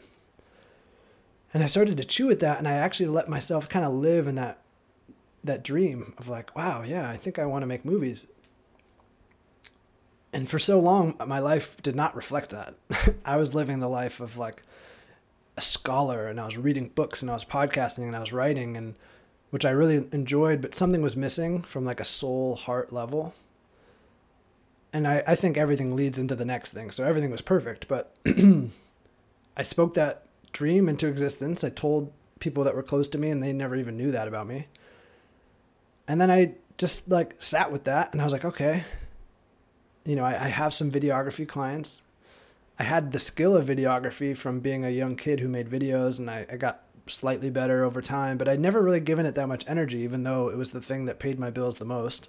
And 1.55 1.63
I 1.63 1.67
started 1.67 1.97
to 1.97 2.05
chew 2.05 2.31
at 2.31 2.41
that 2.41 2.59
and 2.59 2.69
I 2.69 2.73
actually 2.73 3.07
let 3.07 3.29
myself 3.29 3.69
kind 3.69 3.85
of 3.85 3.93
live 3.93 4.27
in 4.27 4.35
that 4.35 4.59
that 5.45 5.63
dream 5.63 6.15
of 6.19 6.29
like, 6.29 6.55
wow, 6.57 6.83
yeah, 6.83 7.09
I 7.09 7.17
think 7.17 7.39
I 7.39 7.47
want 7.47 7.63
to 7.63 7.67
make 7.67 7.85
movies. 7.85 8.27
And 10.33 10.49
for 10.49 10.59
so 10.59 10.79
long 10.79 11.15
my 11.27 11.39
life 11.39 11.81
did 11.83 11.97
not 11.97 12.15
reflect 12.15 12.51
that. 12.51 12.75
I 13.25 13.37
was 13.37 13.55
living 13.55 13.81
the 13.81 13.89
life 13.89 14.21
of 14.21 14.37
like 14.37 14.63
a 15.57 15.61
scholar 15.61 16.29
and 16.29 16.39
I 16.41 16.45
was 16.45 16.57
reading 16.57 16.89
books 16.89 17.23
and 17.23 17.31
I 17.31 17.35
was 17.35 17.45
podcasting 17.45 18.05
and 18.05 18.15
I 18.15 18.21
was 18.21 18.33
writing 18.33 18.77
and 18.77 18.95
which 19.51 19.65
I 19.65 19.71
really 19.71 20.07
enjoyed, 20.13 20.61
but 20.61 20.75
something 20.75 21.03
was 21.03 21.17
missing 21.17 21.63
from 21.63 21.85
like 21.85 22.01
a 22.01 22.05
soul 22.05 22.55
heart 22.57 22.93
level. 22.93 23.35
And 24.93 25.07
I, 25.07 25.23
I 25.27 25.35
think 25.35 25.57
everything 25.57 25.95
leads 25.95 26.19
into 26.19 26.35
the 26.35 26.45
next 26.45 26.71
thing. 26.71 26.91
So 26.91 27.05
everything 27.05 27.31
was 27.31 27.43
perfect, 27.43 27.89
but 27.89 28.17
I 28.27 29.63
spoke 29.63 29.95
that 29.95 30.27
dream 30.53 30.89
into 30.89 31.07
existence. 31.07 31.63
I 31.63 31.71
told 31.71 32.13
people 32.39 32.65
that 32.65 32.75
were 32.75 32.83
close 32.83 33.09
to 33.11 33.19
me 33.19 33.31
and 33.31 33.43
they 33.43 33.53
never 33.53 33.77
even 33.77 33.97
knew 33.97 34.11
that 34.13 34.29
about 34.29 34.47
me. 34.47 34.67
And 36.07 36.21
then 36.21 36.31
I 36.31 36.55
just 36.79 37.09
like 37.09 37.35
sat 37.39 37.71
with 37.71 37.85
that 37.85 38.13
and 38.13 38.21
I 38.21 38.25
was 38.25 38.33
like, 38.33 38.45
okay, 38.45 38.85
you 40.05 40.17
know, 40.17 40.25
I, 40.25 40.45
I 40.45 40.49
have 40.49 40.73
some 40.73 40.91
videography 40.91 41.47
clients. 41.47 42.03
I 42.79 42.85
had 42.85 43.13
the 43.13 43.19
skill 43.19 43.57
of 43.57 43.67
videography 43.67 44.37
from 44.37 44.61
being 44.61 44.85
a 44.85 44.91
young 44.91 45.17
kid 45.17 45.41
who 45.41 45.49
made 45.49 45.69
videos 45.69 46.19
and 46.19 46.31
I, 46.31 46.47
I 46.51 46.57
got 46.57 46.85
slightly 47.09 47.51
better 47.51 47.85
over 47.85 48.01
time, 48.01 48.39
but 48.39 48.49
I'd 48.49 48.61
never 48.61 48.81
really 48.81 49.01
given 49.01 49.27
it 49.27 49.35
that 49.35 49.49
much 49.49 49.65
energy, 49.67 49.99
even 49.99 50.23
though 50.23 50.49
it 50.49 50.57
was 50.57 50.71
the 50.71 50.81
thing 50.81 51.07
that 51.07 51.19
paid 51.19 51.39
my 51.39 51.51
bills 51.51 51.79
the 51.79 51.85
most. 51.85 52.29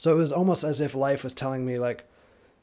So 0.00 0.10
it 0.12 0.16
was 0.16 0.32
almost 0.32 0.64
as 0.64 0.80
if 0.80 0.94
life 0.94 1.22
was 1.22 1.34
telling 1.34 1.66
me 1.66 1.78
like, 1.78 2.06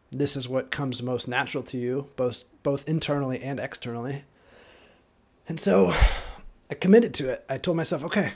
this 0.09 0.35
is 0.35 0.49
what 0.49 0.71
comes 0.71 1.03
most 1.03 1.27
natural 1.27 1.61
to 1.65 1.77
you, 1.77 2.09
both 2.15 2.45
both 2.63 2.89
internally 2.89 3.43
and 3.43 3.59
externally. 3.59 4.23
And 5.47 5.59
so 5.59 5.93
I 6.71 6.73
committed 6.73 7.13
to 7.13 7.29
it. 7.29 7.45
I 7.47 7.59
told 7.59 7.77
myself, 7.77 8.03
okay, 8.05 8.31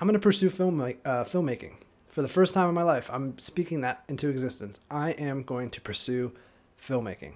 I'm 0.00 0.08
going 0.08 0.18
to 0.18 0.18
pursue 0.18 0.48
film, 0.48 0.80
uh, 0.80 1.22
filmmaking. 1.22 1.74
For 2.08 2.20
the 2.20 2.26
first 2.26 2.52
time 2.52 2.68
in 2.68 2.74
my 2.74 2.82
life, 2.82 3.08
I'm 3.12 3.38
speaking 3.38 3.80
that 3.82 4.02
into 4.08 4.28
existence. 4.28 4.80
I 4.90 5.10
am 5.12 5.44
going 5.44 5.70
to 5.70 5.80
pursue 5.80 6.32
filmmaking. 6.82 7.34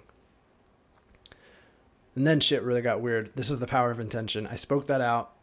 And 2.16 2.26
then 2.26 2.40
shit 2.40 2.64
really 2.64 2.82
got 2.82 3.00
weird. 3.00 3.30
This 3.36 3.48
is 3.48 3.60
the 3.60 3.68
power 3.68 3.92
of 3.92 4.00
intention. 4.00 4.44
I 4.48 4.56
spoke 4.56 4.88
that 4.88 5.00
out. 5.00 5.34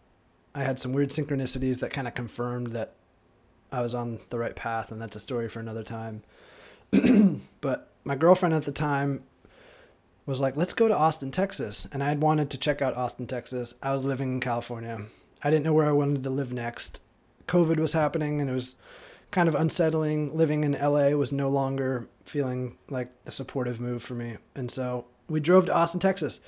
I 0.53 0.63
had 0.63 0.77
some 0.77 0.91
weird 0.91 1.11
synchronicities 1.11 1.79
that 1.79 1.91
kind 1.91 2.05
of 2.05 2.15
confirmed 2.15 2.71
that 2.71 2.96
I 3.71 3.81
was 3.81 3.93
on 3.93 4.19
the 4.29 4.39
right 4.39 4.55
path, 4.55 4.91
and 4.91 5.01
that's 5.01 5.15
a 5.15 5.19
story 5.19 5.49
for 5.49 5.59
another 5.59 5.83
time. 5.83 6.23
but 7.61 7.91
my 8.03 8.15
girlfriend 8.15 8.55
at 8.55 8.65
the 8.65 8.71
time 8.71 9.23
was 10.25 10.39
like, 10.39 10.55
let's 10.55 10.73
go 10.73 10.87
to 10.87 10.95
Austin, 10.95 11.31
Texas. 11.31 11.87
And 11.91 12.03
I 12.03 12.09
had 12.09 12.21
wanted 12.21 12.49
to 12.51 12.57
check 12.57 12.81
out 12.81 12.95
Austin, 12.95 13.27
Texas. 13.27 13.75
I 13.81 13.93
was 13.93 14.05
living 14.05 14.33
in 14.33 14.39
California. 14.39 15.05
I 15.43 15.49
didn't 15.49 15.65
know 15.65 15.73
where 15.73 15.87
I 15.87 15.93
wanted 15.93 16.23
to 16.23 16.29
live 16.29 16.53
next. 16.53 16.99
COVID 17.47 17.79
was 17.79 17.93
happening 17.93 18.41
and 18.41 18.49
it 18.49 18.53
was 18.53 18.75
kind 19.31 19.47
of 19.47 19.55
unsettling. 19.55 20.35
Living 20.35 20.63
in 20.63 20.73
LA 20.73 21.09
was 21.11 21.31
no 21.31 21.49
longer 21.49 22.07
feeling 22.25 22.77
like 22.89 23.09
the 23.23 23.31
supportive 23.31 23.79
move 23.79 24.03
for 24.03 24.15
me. 24.15 24.37
And 24.53 24.69
so 24.69 25.05
we 25.29 25.39
drove 25.39 25.65
to 25.67 25.73
Austin, 25.73 26.01
Texas 26.01 26.41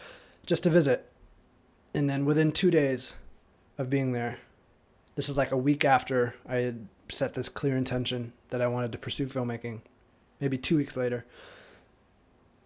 just 0.46 0.64
to 0.64 0.70
visit. 0.70 1.10
And 1.94 2.10
then 2.10 2.26
within 2.26 2.52
two 2.52 2.72
days 2.72 3.14
of 3.78 3.90
being 3.90 4.12
there, 4.12 4.40
this 5.16 5.30
is 5.30 5.38
like 5.38 5.52
a 5.52 5.58
week 5.58 5.86
after 5.86 6.36
I 6.48 6.58
had 6.58 6.88
set 7.10 7.34
this 7.34 7.50
clear 7.50 7.76
intention 7.76 8.34
that 8.50 8.62
I 8.62 8.68
wanted 8.68 8.92
to 8.92 8.98
pursue 8.98 9.28
filmmaking 9.28 9.82
maybe 10.40 10.58
two 10.58 10.78
weeks 10.78 10.96
later. 10.96 11.26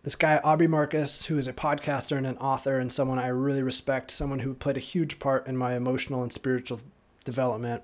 This 0.04 0.16
guy, 0.16 0.42
Aubrey 0.44 0.68
Marcus, 0.68 1.26
who 1.26 1.38
is 1.38 1.48
a 1.48 1.54
podcaster 1.54 2.18
and 2.18 2.28
an 2.28 2.38
author 2.38 2.78
and 2.78 2.92
someone 2.92 3.20
I 3.20 3.28
really 3.28 3.64
respect, 3.64 4.12
someone 4.12 4.40
who 4.40 4.54
played 4.54 4.78
a 4.78 4.82
huge 4.82 5.18
part 5.18 5.48
in 5.48 5.56
my 5.56 5.76
emotional 5.76 6.24
and 6.24 6.32
spiritual 6.32 6.82
development, 7.24 7.84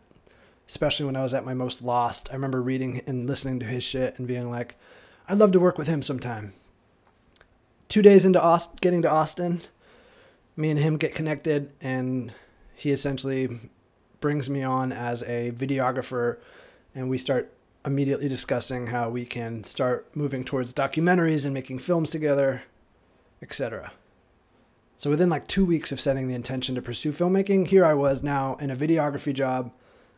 especially 0.68 1.06
when 1.06 1.16
I 1.16 1.24
was 1.24 1.34
at 1.34 1.46
my 1.46 1.54
most 1.54 1.82
lost. 1.82 2.30
I 2.30 2.34
remember 2.34 2.62
reading 2.62 3.02
and 3.08 3.26
listening 3.26 3.60
to 3.60 3.66
his 3.66 3.84
shit 3.84 4.20
and 4.20 4.28
being 4.28 4.52
like, 4.52 4.76
I'd 5.30 5.38
love 5.38 5.54
to 5.54 5.60
work 5.60 5.78
with 5.78 5.88
him 5.88 6.02
sometime. 6.02 6.54
Two 7.88 8.02
days 8.02 8.26
into 8.26 8.42
Aust- 8.42 8.82
getting 8.82 9.02
to 9.04 9.10
Austin, 9.10 9.62
me 10.58 10.70
and 10.70 10.80
him 10.80 10.98
get 10.98 11.16
connected, 11.16 11.72
and 11.80 12.34
he 12.76 12.92
essentially 12.92 13.60
brings 14.20 14.50
me 14.50 14.64
on 14.64 14.92
as 14.92 15.24
a 15.24 15.52
videographer, 15.52 16.38
and 16.94 17.10
we 17.10 17.18
start 17.18 17.54
immediately 17.86 18.28
discussing 18.28 18.88
how 18.88 19.10
we 19.10 19.26
can 19.26 19.64
start 19.64 20.08
moving 20.16 20.44
towards 20.44 20.74
documentaries 20.74 21.46
and 21.46 21.54
making 21.54 21.80
films 21.80 22.10
together, 22.10 22.64
etc. 23.42 23.92
So 24.98 25.10
within 25.10 25.30
like 25.30 25.48
two 25.48 25.66
weeks 25.66 25.92
of 25.92 26.00
setting 26.00 26.28
the 26.28 26.36
intention 26.36 26.76
to 26.76 26.82
pursue 26.82 27.12
filmmaking, 27.12 27.68
here 27.68 27.86
I 27.86 27.94
was 27.94 28.22
now 28.22 28.56
in 28.56 28.70
a 28.70 28.76
videography 28.76 29.34
job 29.34 29.72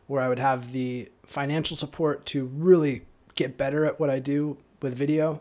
where 0.08 0.20
I 0.20 0.28
would 0.28 0.40
have 0.40 0.72
the 0.72 1.08
financial 1.24 1.76
support 1.76 2.26
to 2.26 2.46
really 2.46 3.02
get 3.34 3.56
better 3.56 3.86
at 3.86 4.00
what 4.00 4.10
I 4.10 4.18
do 4.18 4.58
with 4.82 4.94
video, 4.94 5.40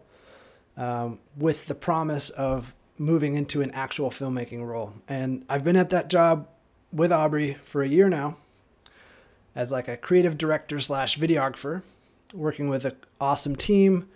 um, 0.78 1.20
with 1.36 1.66
the 1.66 1.76
promise 1.76 2.30
of 2.30 2.76
moving 3.00 3.34
into 3.34 3.64
an 3.64 3.72
actual 3.72 4.12
filmmaking 4.12 4.64
role. 4.64 4.94
And 5.08 5.44
I've 5.50 5.64
been 5.64 5.76
at 5.76 5.90
that 5.90 6.08
job 6.08 6.48
with 6.94 7.12
Aubrey 7.12 7.58
for 7.64 7.82
a 7.82 7.88
year 7.88 8.10
now 8.10 8.38
as 9.56 9.72
like 9.72 9.88
a 9.88 9.98
creative 9.98 10.38
director 10.38 10.80
slash 10.80 11.18
videographer 11.18 11.82
working 12.34 12.70
with 12.70 12.86
an 12.86 12.96
awesome 13.20 13.56
team. 13.56 14.08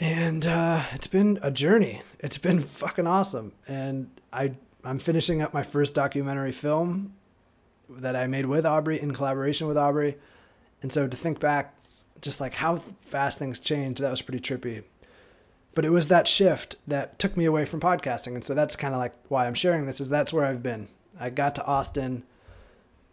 And 0.00 0.46
uh, 0.46 0.82
it's 0.92 1.06
been 1.06 1.38
a 1.42 1.50
journey. 1.50 2.02
It's 2.18 2.38
been 2.38 2.60
fucking 2.62 3.06
awesome. 3.06 3.52
And 3.68 4.10
I 4.32 4.52
I'm 4.84 4.98
finishing 4.98 5.40
up 5.40 5.54
my 5.54 5.62
first 5.62 5.94
documentary 5.94 6.52
film 6.52 7.14
that 7.88 8.16
I 8.16 8.26
made 8.26 8.46
with 8.46 8.66
Aubrey 8.66 9.00
in 9.00 9.12
collaboration 9.12 9.68
with 9.68 9.76
Aubrey. 9.76 10.16
And 10.82 10.92
so 10.92 11.06
to 11.06 11.16
think 11.16 11.38
back, 11.38 11.74
just 12.20 12.40
like 12.40 12.54
how 12.54 12.76
fast 13.02 13.38
things 13.38 13.58
changed, 13.60 14.02
that 14.02 14.10
was 14.10 14.22
pretty 14.22 14.40
trippy. 14.40 14.82
But 15.74 15.84
it 15.84 15.90
was 15.90 16.08
that 16.08 16.26
shift 16.26 16.76
that 16.86 17.18
took 17.18 17.36
me 17.36 17.44
away 17.44 17.64
from 17.64 17.80
podcasting. 17.80 18.34
And 18.34 18.44
so 18.44 18.54
that's 18.54 18.76
kind 18.76 18.92
of 18.92 18.98
like 18.98 19.14
why 19.28 19.46
I'm 19.46 19.54
sharing 19.54 19.86
this 19.86 20.00
is 20.00 20.08
that's 20.08 20.32
where 20.32 20.44
I've 20.44 20.62
been. 20.62 20.88
I 21.18 21.30
got 21.30 21.54
to 21.56 21.64
Austin. 21.64 22.24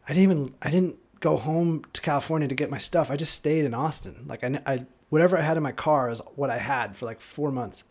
I 0.10 0.13
didn't 0.13 0.24
even 0.24 0.54
I 0.60 0.72
didn't 0.72 0.96
go 1.20 1.38
home 1.38 1.86
to 1.94 2.01
California 2.01 2.48
to 2.48 2.56
get 2.56 2.72
my 2.72 2.80
stuff. 2.80 3.12
I 3.12 3.16
just 3.16 3.34
stayed 3.34 3.63
in 3.63 3.75
Austin. 3.75 4.25
Like 4.28 4.44
I, 4.44 4.60
I 4.66 4.86
whatever 5.10 5.38
I 5.38 5.42
had 5.42 5.56
in 5.56 5.62
my 5.62 5.72
car 5.72 6.10
is 6.10 6.20
what 6.36 6.50
I 6.50 6.58
had 6.58 6.98
for 6.98 7.06
like 7.06 7.22
four 7.22 7.51
months. 7.51 7.84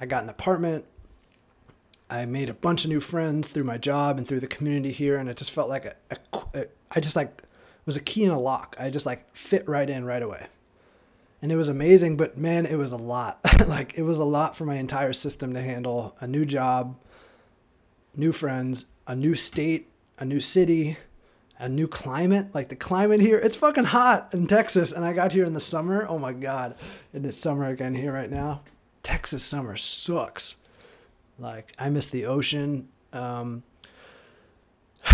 I 0.00 0.06
got 0.06 0.22
an 0.22 0.28
apartment. 0.28 0.84
I 2.08 2.24
made 2.26 2.48
a 2.48 2.54
bunch 2.54 2.84
of 2.84 2.90
new 2.90 3.00
friends 3.00 3.48
through 3.48 3.64
my 3.64 3.78
job 3.78 4.16
and 4.16 4.28
through 4.28 4.40
the 4.40 4.46
community 4.46 4.92
here, 4.92 5.16
and 5.16 5.28
it 5.28 5.36
just 5.36 5.50
felt 5.50 5.68
like 5.68 5.84
a, 5.86 5.96
a, 6.10 6.38
a 6.54 6.66
I 6.92 7.00
just 7.00 7.16
like 7.16 7.42
was 7.84 7.96
a 7.96 8.00
key 8.00 8.22
in 8.22 8.30
a 8.30 8.38
lock. 8.38 8.76
I 8.78 8.90
just 8.90 9.04
like 9.04 9.34
fit 9.36 9.68
right 9.68 9.90
in 9.90 10.04
right 10.04 10.22
away. 10.22 10.46
And 11.42 11.50
it 11.50 11.56
was 11.56 11.68
amazing, 11.68 12.16
but 12.16 12.38
man, 12.38 12.64
it 12.64 12.76
was 12.76 12.92
a 12.92 12.96
lot. 12.96 13.40
like 13.66 13.98
it 13.98 14.02
was 14.02 14.18
a 14.18 14.24
lot 14.24 14.56
for 14.56 14.64
my 14.64 14.76
entire 14.76 15.12
system 15.12 15.52
to 15.54 15.60
handle. 15.60 16.16
A 16.20 16.28
new 16.28 16.44
job, 16.44 16.96
new 18.14 18.30
friends, 18.30 18.86
a 19.08 19.16
new 19.16 19.34
state, 19.34 19.90
a 20.16 20.24
new 20.24 20.38
city, 20.38 20.96
a 21.58 21.68
new 21.68 21.86
climate. 21.86 22.48
Like 22.54 22.68
the 22.68 22.76
climate 22.76 23.20
here, 23.20 23.38
it's 23.38 23.56
fucking 23.56 23.84
hot 23.84 24.30
in 24.32 24.46
Texas. 24.46 24.92
And 24.92 25.04
I 25.04 25.12
got 25.12 25.32
here 25.32 25.44
in 25.44 25.54
the 25.54 25.60
summer. 25.60 26.06
Oh 26.08 26.18
my 26.18 26.32
God. 26.32 26.76
And 27.12 27.24
it's 27.24 27.38
summer 27.38 27.66
again 27.68 27.94
here 27.94 28.12
right 28.12 28.30
now. 28.30 28.62
Texas 29.02 29.42
summer 29.42 29.76
sucks. 29.76 30.56
Like 31.38 31.72
I 31.78 31.90
miss 31.90 32.06
the 32.06 32.26
ocean. 32.26 32.88
Um, 33.12 33.62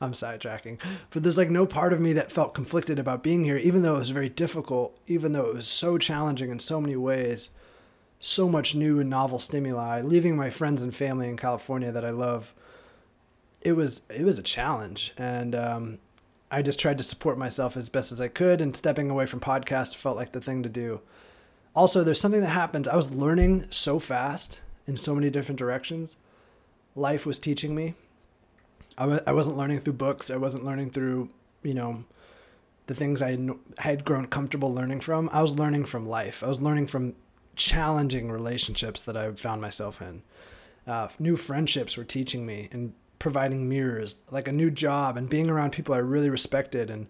I'm 0.00 0.12
sidetracking, 0.12 0.78
but 1.10 1.22
there's 1.22 1.38
like 1.38 1.48
no 1.48 1.64
part 1.64 1.94
of 1.94 2.00
me 2.00 2.12
that 2.14 2.30
felt 2.30 2.54
conflicted 2.54 2.98
about 2.98 3.22
being 3.22 3.44
here, 3.44 3.56
even 3.56 3.80
though 3.80 3.96
it 3.96 4.00
was 4.00 4.10
very 4.10 4.28
difficult, 4.28 4.98
even 5.06 5.32
though 5.32 5.46
it 5.46 5.54
was 5.54 5.66
so 5.66 5.96
challenging 5.96 6.50
in 6.50 6.58
so 6.58 6.82
many 6.82 6.96
ways, 6.96 7.48
so 8.20 8.46
much 8.46 8.74
new 8.74 9.00
and 9.00 9.08
novel 9.08 9.38
stimuli, 9.38 10.02
leaving 10.02 10.36
my 10.36 10.50
friends 10.50 10.82
and 10.82 10.94
family 10.94 11.28
in 11.28 11.38
California 11.38 11.90
that 11.92 12.04
I 12.04 12.10
love 12.10 12.52
it 13.60 13.72
was 13.72 14.02
it 14.08 14.24
was 14.24 14.38
a 14.38 14.42
challenge, 14.42 15.12
and 15.16 15.54
um, 15.54 15.98
I 16.50 16.62
just 16.62 16.78
tried 16.78 16.98
to 16.98 17.04
support 17.04 17.38
myself 17.38 17.76
as 17.76 17.88
best 17.88 18.12
as 18.12 18.20
I 18.20 18.28
could. 18.28 18.60
And 18.60 18.76
stepping 18.76 19.10
away 19.10 19.26
from 19.26 19.40
podcast 19.40 19.96
felt 19.96 20.16
like 20.16 20.32
the 20.32 20.40
thing 20.40 20.62
to 20.62 20.68
do. 20.68 21.00
Also, 21.74 22.02
there's 22.02 22.20
something 22.20 22.40
that 22.40 22.48
happens. 22.48 22.88
I 22.88 22.96
was 22.96 23.10
learning 23.10 23.66
so 23.70 23.98
fast 23.98 24.60
in 24.86 24.96
so 24.96 25.14
many 25.14 25.28
different 25.30 25.58
directions. 25.58 26.16
Life 26.94 27.26
was 27.26 27.38
teaching 27.38 27.74
me. 27.74 27.94
I 28.96 29.02
w- 29.02 29.20
I 29.26 29.32
wasn't 29.32 29.58
learning 29.58 29.80
through 29.80 29.94
books. 29.94 30.30
I 30.30 30.36
wasn't 30.36 30.64
learning 30.64 30.90
through, 30.90 31.28
you 31.62 31.74
know, 31.74 32.04
the 32.86 32.94
things 32.94 33.20
I 33.20 33.36
had 33.78 34.04
grown 34.04 34.26
comfortable 34.26 34.72
learning 34.72 35.00
from. 35.00 35.28
I 35.32 35.42
was 35.42 35.52
learning 35.52 35.84
from 35.86 36.08
life. 36.08 36.42
I 36.42 36.46
was 36.46 36.62
learning 36.62 36.86
from 36.86 37.14
challenging 37.56 38.30
relationships 38.30 39.00
that 39.02 39.16
I 39.16 39.30
found 39.32 39.60
myself 39.60 40.00
in. 40.00 40.22
Uh, 40.86 41.08
new 41.18 41.36
friendships 41.36 41.96
were 41.96 42.04
teaching 42.04 42.46
me 42.46 42.68
and 42.70 42.94
providing 43.18 43.68
mirrors, 43.68 44.22
like 44.30 44.48
a 44.48 44.52
new 44.52 44.70
job 44.70 45.16
and 45.16 45.28
being 45.28 45.50
around 45.50 45.72
people 45.72 45.94
I 45.94 45.98
really 45.98 46.30
respected. 46.30 46.90
And 46.90 47.06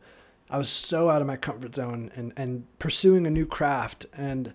I 0.50 0.58
was 0.58 0.68
so 0.68 1.10
out 1.10 1.20
of 1.20 1.26
my 1.26 1.36
comfort 1.36 1.74
zone 1.74 2.10
and, 2.14 2.32
and 2.36 2.66
pursuing 2.78 3.26
a 3.26 3.30
new 3.30 3.46
craft. 3.46 4.06
And 4.12 4.52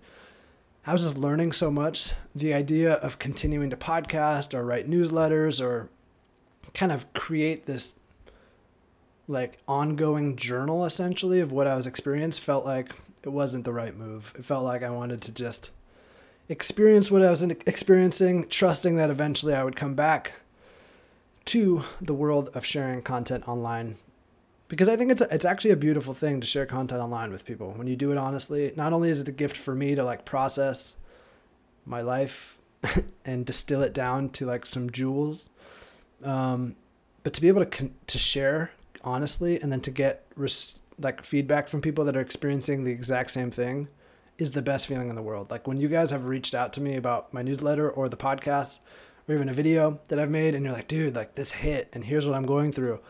I 0.86 0.92
was 0.92 1.02
just 1.02 1.18
learning 1.18 1.52
so 1.52 1.70
much. 1.70 2.12
The 2.34 2.54
idea 2.54 2.94
of 2.94 3.18
continuing 3.18 3.70
to 3.70 3.76
podcast 3.76 4.54
or 4.54 4.64
write 4.64 4.88
newsletters 4.88 5.60
or 5.60 5.90
kind 6.74 6.90
of 6.92 7.12
create 7.12 7.66
this 7.66 7.96
like 9.28 9.58
ongoing 9.68 10.36
journal 10.36 10.84
essentially 10.84 11.40
of 11.40 11.52
what 11.52 11.66
I 11.66 11.76
was 11.76 11.86
experiencing 11.86 12.42
felt 12.42 12.64
like 12.64 12.92
it 13.22 13.28
wasn't 13.28 13.64
the 13.64 13.72
right 13.72 13.96
move. 13.96 14.32
It 14.36 14.44
felt 14.44 14.64
like 14.64 14.82
I 14.82 14.90
wanted 14.90 15.22
to 15.22 15.32
just 15.32 15.70
experience 16.48 17.10
what 17.10 17.22
I 17.22 17.30
was 17.30 17.42
experiencing, 17.42 18.48
trusting 18.48 18.96
that 18.96 19.10
eventually 19.10 19.54
I 19.54 19.64
would 19.64 19.76
come 19.76 19.94
back 19.94 20.32
to 21.46 21.82
the 22.00 22.14
world 22.14 22.50
of 22.54 22.64
sharing 22.64 23.02
content 23.02 23.48
online 23.48 23.96
because 24.72 24.88
I 24.88 24.96
think 24.96 25.10
it's 25.10 25.20
a, 25.20 25.34
it's 25.34 25.44
actually 25.44 25.72
a 25.72 25.76
beautiful 25.76 26.14
thing 26.14 26.40
to 26.40 26.46
share 26.46 26.64
content 26.64 27.02
online 27.02 27.30
with 27.30 27.44
people 27.44 27.72
when 27.76 27.86
you 27.88 27.94
do 27.94 28.10
it 28.10 28.16
honestly. 28.16 28.72
Not 28.74 28.94
only 28.94 29.10
is 29.10 29.20
it 29.20 29.28
a 29.28 29.32
gift 29.32 29.54
for 29.54 29.74
me 29.74 29.94
to 29.94 30.02
like 30.02 30.24
process 30.24 30.94
my 31.84 32.00
life 32.00 32.56
and 33.26 33.44
distill 33.44 33.82
it 33.82 33.92
down 33.92 34.30
to 34.30 34.46
like 34.46 34.64
some 34.64 34.88
jewels, 34.88 35.50
um, 36.24 36.74
but 37.22 37.34
to 37.34 37.42
be 37.42 37.48
able 37.48 37.60
to 37.60 37.66
con- 37.66 37.94
to 38.06 38.16
share 38.16 38.70
honestly 39.04 39.60
and 39.60 39.70
then 39.70 39.82
to 39.82 39.90
get 39.90 40.24
res- 40.36 40.80
like 40.98 41.22
feedback 41.22 41.68
from 41.68 41.82
people 41.82 42.06
that 42.06 42.16
are 42.16 42.20
experiencing 42.20 42.84
the 42.84 42.92
exact 42.92 43.30
same 43.30 43.50
thing 43.50 43.88
is 44.38 44.52
the 44.52 44.62
best 44.62 44.86
feeling 44.86 45.10
in 45.10 45.16
the 45.16 45.22
world. 45.22 45.50
Like 45.50 45.66
when 45.66 45.76
you 45.76 45.88
guys 45.88 46.10
have 46.12 46.24
reached 46.24 46.54
out 46.54 46.72
to 46.72 46.80
me 46.80 46.96
about 46.96 47.34
my 47.34 47.42
newsletter 47.42 47.90
or 47.90 48.08
the 48.08 48.16
podcast 48.16 48.78
or 49.28 49.34
even 49.34 49.48
a 49.48 49.52
video 49.52 50.00
that 50.08 50.18
I've 50.18 50.30
made 50.30 50.54
and 50.54 50.64
you're 50.64 50.74
like, 50.74 50.88
dude, 50.88 51.14
like 51.14 51.34
this 51.34 51.52
hit 51.52 51.88
and 51.92 52.04
here's 52.04 52.26
what 52.26 52.34
I'm 52.34 52.46
going 52.46 52.72
through. 52.72 53.00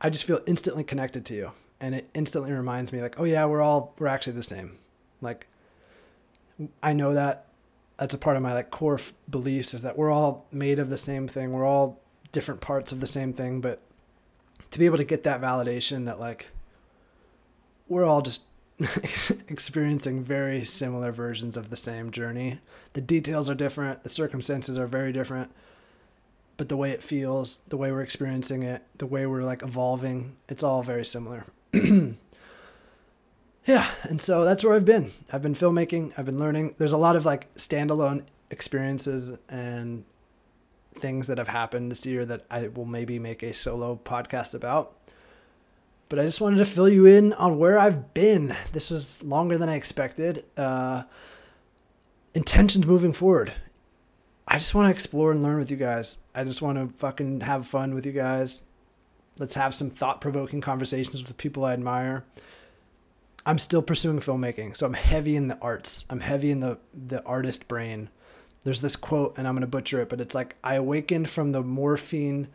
I 0.00 0.10
just 0.10 0.24
feel 0.24 0.40
instantly 0.46 0.84
connected 0.84 1.24
to 1.26 1.34
you. 1.34 1.52
And 1.80 1.94
it 1.94 2.10
instantly 2.14 2.52
reminds 2.52 2.92
me 2.92 3.00
like, 3.00 3.18
oh 3.18 3.24
yeah, 3.24 3.44
we're 3.46 3.62
all 3.62 3.94
we're 3.98 4.06
actually 4.06 4.34
the 4.34 4.42
same. 4.42 4.78
Like 5.20 5.46
I 6.82 6.92
know 6.92 7.14
that 7.14 7.46
that's 7.98 8.14
a 8.14 8.18
part 8.18 8.36
of 8.36 8.42
my 8.42 8.54
like 8.54 8.70
core 8.70 8.94
f- 8.94 9.12
beliefs 9.28 9.74
is 9.74 9.82
that 9.82 9.96
we're 9.96 10.10
all 10.10 10.46
made 10.50 10.78
of 10.78 10.90
the 10.90 10.96
same 10.96 11.28
thing. 11.28 11.52
We're 11.52 11.66
all 11.66 12.00
different 12.32 12.60
parts 12.60 12.92
of 12.92 13.00
the 13.00 13.06
same 13.06 13.32
thing, 13.32 13.60
but 13.60 13.80
to 14.70 14.78
be 14.78 14.86
able 14.86 14.96
to 14.96 15.04
get 15.04 15.24
that 15.24 15.40
validation 15.40 16.06
that 16.06 16.20
like 16.20 16.48
we're 17.88 18.04
all 18.04 18.22
just 18.22 18.42
experiencing 19.48 20.24
very 20.24 20.64
similar 20.64 21.12
versions 21.12 21.56
of 21.56 21.70
the 21.70 21.76
same 21.76 22.10
journey. 22.10 22.60
The 22.94 23.00
details 23.00 23.50
are 23.50 23.54
different, 23.54 24.02
the 24.02 24.08
circumstances 24.08 24.78
are 24.78 24.86
very 24.86 25.12
different, 25.12 25.50
but 26.56 26.68
the 26.68 26.76
way 26.76 26.90
it 26.90 27.02
feels, 27.02 27.60
the 27.68 27.76
way 27.76 27.92
we're 27.92 28.02
experiencing 28.02 28.62
it, 28.62 28.82
the 28.98 29.06
way 29.06 29.26
we're 29.26 29.42
like 29.42 29.62
evolving, 29.62 30.36
it's 30.48 30.62
all 30.62 30.82
very 30.82 31.04
similar. 31.04 31.44
yeah, 31.72 32.16
and 34.02 34.20
so 34.20 34.44
that's 34.44 34.64
where 34.64 34.74
I've 34.74 34.84
been. 34.84 35.12
I've 35.32 35.42
been 35.42 35.54
filmmaking, 35.54 36.12
I've 36.16 36.26
been 36.26 36.38
learning. 36.38 36.74
There's 36.78 36.92
a 36.92 36.98
lot 36.98 37.16
of 37.16 37.24
like 37.26 37.52
standalone 37.54 38.24
experiences 38.50 39.32
and 39.48 40.04
things 40.94 41.26
that 41.28 41.38
have 41.38 41.48
happened 41.48 41.90
this 41.90 42.04
year 42.04 42.24
that 42.24 42.44
I 42.50 42.68
will 42.68 42.84
maybe 42.84 43.18
make 43.18 43.42
a 43.42 43.52
solo 43.52 44.00
podcast 44.02 44.54
about. 44.54 44.96
But 46.10 46.18
I 46.18 46.24
just 46.24 46.40
wanted 46.40 46.56
to 46.56 46.64
fill 46.64 46.88
you 46.88 47.06
in 47.06 47.32
on 47.34 47.56
where 47.56 47.78
I've 47.78 48.12
been. 48.12 48.56
This 48.72 48.90
was 48.90 49.22
longer 49.22 49.56
than 49.56 49.68
I 49.68 49.76
expected. 49.76 50.44
Uh, 50.56 51.04
intentions 52.34 52.84
moving 52.84 53.12
forward. 53.12 53.52
I 54.46 54.54
just 54.54 54.74
want 54.74 54.86
to 54.86 54.90
explore 54.90 55.30
and 55.30 55.40
learn 55.40 55.58
with 55.58 55.70
you 55.70 55.76
guys. 55.76 56.18
I 56.34 56.42
just 56.42 56.60
want 56.60 56.78
to 56.78 56.98
fucking 56.98 57.42
have 57.42 57.64
fun 57.64 57.94
with 57.94 58.04
you 58.04 58.10
guys. 58.10 58.64
Let's 59.38 59.54
have 59.54 59.72
some 59.72 59.88
thought 59.88 60.20
provoking 60.20 60.60
conversations 60.60 61.24
with 61.24 61.36
people 61.36 61.64
I 61.64 61.74
admire. 61.74 62.24
I'm 63.46 63.58
still 63.58 63.80
pursuing 63.80 64.18
filmmaking, 64.18 64.76
so 64.76 64.86
I'm 64.86 64.94
heavy 64.94 65.36
in 65.36 65.46
the 65.46 65.58
arts. 65.62 66.06
I'm 66.10 66.20
heavy 66.20 66.50
in 66.50 66.58
the 66.58 66.78
the 66.92 67.22
artist 67.22 67.68
brain. 67.68 68.10
There's 68.64 68.80
this 68.80 68.96
quote, 68.96 69.38
and 69.38 69.46
I'm 69.46 69.54
gonna 69.54 69.68
butcher 69.68 70.00
it, 70.00 70.08
but 70.08 70.20
it's 70.20 70.34
like 70.34 70.56
I 70.64 70.74
awakened 70.74 71.30
from 71.30 71.52
the 71.52 71.62
morphine 71.62 72.48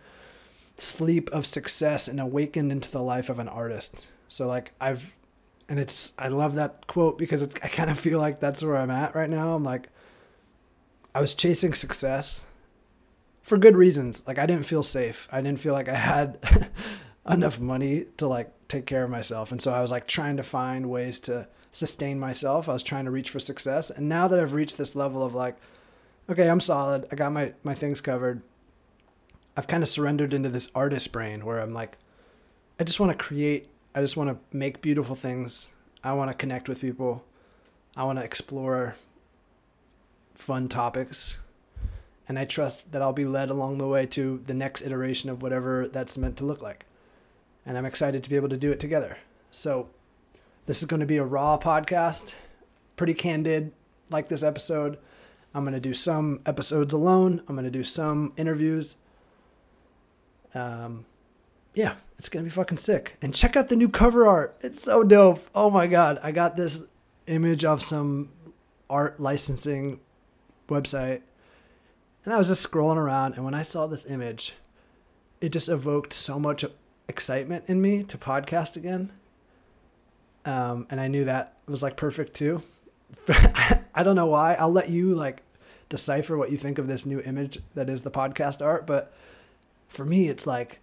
sleep 0.77 1.29
of 1.31 1.45
success 1.45 2.07
and 2.07 2.19
awakened 2.19 2.71
into 2.71 2.91
the 2.91 3.01
life 3.01 3.29
of 3.29 3.39
an 3.39 3.47
artist. 3.47 4.05
So 4.27 4.47
like 4.47 4.71
I've, 4.79 5.15
and 5.69 5.79
it's 5.79 6.13
I 6.17 6.27
love 6.27 6.55
that 6.55 6.87
quote 6.87 7.17
because 7.17 7.41
it, 7.41 7.57
I 7.63 7.67
kind 7.67 7.89
of 7.89 7.99
feel 7.99 8.19
like 8.19 8.39
that's 8.39 8.63
where 8.63 8.77
I'm 8.77 8.91
at 8.91 9.15
right 9.15 9.29
now. 9.29 9.55
I'm 9.55 9.63
like 9.63 9.89
I 11.13 11.21
was 11.21 11.33
chasing 11.33 11.73
success 11.73 12.41
for 13.41 13.57
good 13.57 13.77
reasons. 13.77 14.23
Like 14.27 14.37
I 14.37 14.45
didn't 14.45 14.65
feel 14.65 14.83
safe. 14.83 15.27
I 15.31 15.41
didn't 15.41 15.59
feel 15.59 15.73
like 15.73 15.87
I 15.87 15.95
had 15.95 16.69
enough 17.29 17.59
money 17.59 18.05
to 18.17 18.27
like 18.27 18.51
take 18.67 18.85
care 18.85 19.03
of 19.03 19.09
myself. 19.09 19.51
And 19.51 19.61
so 19.61 19.71
I 19.71 19.81
was 19.81 19.91
like 19.91 20.07
trying 20.07 20.37
to 20.37 20.43
find 20.43 20.89
ways 20.89 21.19
to 21.21 21.47
sustain 21.71 22.19
myself. 22.19 22.67
I 22.67 22.73
was 22.73 22.83
trying 22.83 23.05
to 23.05 23.11
reach 23.11 23.29
for 23.29 23.39
success. 23.39 23.89
And 23.89 24.09
now 24.09 24.27
that 24.27 24.39
I've 24.39 24.53
reached 24.53 24.77
this 24.77 24.95
level 24.95 25.23
of 25.23 25.33
like, 25.33 25.55
okay, 26.29 26.49
I'm 26.49 26.59
solid. 26.59 27.07
I 27.11 27.15
got 27.15 27.31
my, 27.31 27.53
my 27.63 27.73
things 27.73 28.01
covered. 28.01 28.41
I've 29.57 29.67
kind 29.67 29.83
of 29.83 29.89
surrendered 29.89 30.33
into 30.33 30.49
this 30.49 30.69
artist 30.75 31.11
brain 31.11 31.45
where 31.45 31.59
I'm 31.59 31.73
like, 31.73 31.97
I 32.79 32.83
just 32.83 32.99
want 32.99 33.11
to 33.11 33.17
create. 33.17 33.69
I 33.93 34.01
just 34.01 34.17
want 34.17 34.29
to 34.29 34.57
make 34.57 34.81
beautiful 34.81 35.15
things. 35.15 35.67
I 36.03 36.13
want 36.13 36.29
to 36.29 36.35
connect 36.35 36.67
with 36.67 36.81
people. 36.81 37.23
I 37.95 38.03
want 38.03 38.19
to 38.19 38.25
explore 38.25 38.95
fun 40.33 40.67
topics. 40.67 41.37
And 42.27 42.37
I 42.37 42.45
trust 42.45 42.91
that 42.91 43.01
I'll 43.01 43.13
be 43.13 43.25
led 43.25 43.49
along 43.49 43.77
the 43.77 43.87
way 43.87 44.05
to 44.07 44.41
the 44.45 44.53
next 44.53 44.81
iteration 44.81 45.29
of 45.29 45.41
whatever 45.41 45.87
that's 45.87 46.17
meant 46.17 46.37
to 46.37 46.45
look 46.45 46.61
like. 46.61 46.85
And 47.65 47.77
I'm 47.77 47.85
excited 47.85 48.23
to 48.23 48.29
be 48.29 48.35
able 48.35 48.49
to 48.49 48.57
do 48.57 48.71
it 48.71 48.79
together. 48.79 49.17
So, 49.51 49.89
this 50.65 50.79
is 50.79 50.87
going 50.87 50.99
to 50.99 51.05
be 51.05 51.17
a 51.17 51.23
raw 51.23 51.57
podcast, 51.57 52.33
pretty 52.95 53.13
candid, 53.13 53.71
like 54.09 54.27
this 54.27 54.43
episode. 54.43 54.97
I'm 55.53 55.63
going 55.63 55.75
to 55.75 55.79
do 55.79 55.93
some 55.93 56.41
episodes 56.45 56.93
alone, 56.93 57.41
I'm 57.47 57.55
going 57.55 57.65
to 57.65 57.71
do 57.71 57.83
some 57.83 58.33
interviews. 58.35 58.95
Um, 60.55 61.05
yeah, 61.75 61.95
it's 62.17 62.29
to 62.29 62.41
be 62.41 62.49
fucking 62.49 62.77
sick. 62.77 63.17
And 63.21 63.33
check 63.33 63.55
out 63.55 63.67
the 63.67 63.75
new 63.75 63.89
cover 63.89 64.25
art. 64.25 64.57
It's 64.61 64.81
so 64.81 65.03
dope. 65.03 65.47
Oh 65.53 65.69
my 65.69 65.87
God. 65.87 66.19
I 66.23 66.31
got 66.31 66.55
this 66.55 66.83
image 67.27 67.65
of 67.65 67.81
some 67.81 68.29
art 68.89 69.19
licensing 69.19 69.99
website 70.69 71.21
and 72.25 72.33
I 72.33 72.37
was 72.37 72.47
just 72.47 72.69
scrolling 72.69 72.97
around. 72.97 73.35
And 73.35 73.45
when 73.45 73.53
I 73.53 73.61
saw 73.61 73.85
this 73.85 74.05
image, 74.05 74.53
it 75.39 75.49
just 75.49 75.69
evoked 75.69 76.11
so 76.11 76.39
much 76.39 76.65
excitement 77.07 77.65
in 77.67 77.81
me 77.81 78.03
to 78.03 78.17
podcast 78.17 78.75
again. 78.75 79.11
Um, 80.43 80.87
and 80.89 80.99
I 80.99 81.07
knew 81.07 81.25
that 81.25 81.57
was 81.67 81.83
like 81.83 81.97
perfect 81.97 82.33
too. 82.33 82.63
I 83.27 84.03
don't 84.03 84.15
know 84.15 84.25
why. 84.25 84.55
I'll 84.55 84.71
let 84.71 84.89
you 84.89 85.13
like 85.13 85.41
decipher 85.89 86.35
what 86.35 86.51
you 86.51 86.57
think 86.57 86.77
of 86.77 86.87
this 86.87 87.05
new 87.05 87.21
image 87.21 87.59
that 87.75 87.89
is 87.89 88.01
the 88.01 88.11
podcast 88.11 88.63
art. 88.63 88.87
But 88.87 89.13
for 89.87 90.05
me, 90.05 90.27
it's 90.27 90.47
like 90.47 90.79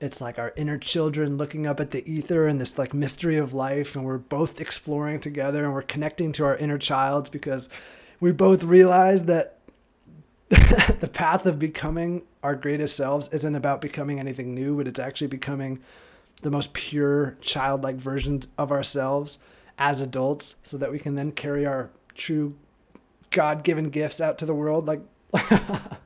it's 0.00 0.20
like 0.20 0.38
our 0.38 0.52
inner 0.56 0.78
children 0.78 1.36
looking 1.36 1.66
up 1.66 1.80
at 1.80 1.90
the 1.90 2.08
ether 2.08 2.46
and 2.46 2.60
this 2.60 2.78
like 2.78 2.94
mystery 2.94 3.36
of 3.36 3.52
life 3.52 3.96
and 3.96 4.04
we're 4.04 4.16
both 4.16 4.60
exploring 4.60 5.18
together 5.18 5.64
and 5.64 5.74
we're 5.74 5.82
connecting 5.82 6.30
to 6.30 6.44
our 6.44 6.56
inner 6.56 6.78
childs 6.78 7.28
because 7.28 7.68
we 8.20 8.30
both 8.30 8.62
realize 8.62 9.24
that 9.24 9.58
the 10.48 11.10
path 11.12 11.46
of 11.46 11.58
becoming 11.58 12.22
our 12.42 12.54
greatest 12.54 12.96
selves 12.96 13.28
isn't 13.28 13.54
about 13.54 13.80
becoming 13.80 14.18
anything 14.18 14.54
new, 14.54 14.76
but 14.76 14.86
it's 14.86 14.98
actually 14.98 15.26
becoming 15.26 15.80
the 16.42 16.50
most 16.50 16.72
pure 16.72 17.36
childlike 17.40 17.96
version 17.96 18.42
of 18.56 18.70
ourselves 18.70 19.38
as 19.76 20.00
adults 20.00 20.54
so 20.62 20.78
that 20.78 20.90
we 20.90 20.98
can 20.98 21.16
then 21.16 21.32
carry 21.32 21.66
our 21.66 21.90
true 22.14 22.54
God 23.30 23.62
given 23.62 23.90
gifts 23.90 24.20
out 24.20 24.38
to 24.38 24.46
the 24.46 24.54
world. 24.54 24.86
Like, 24.86 25.02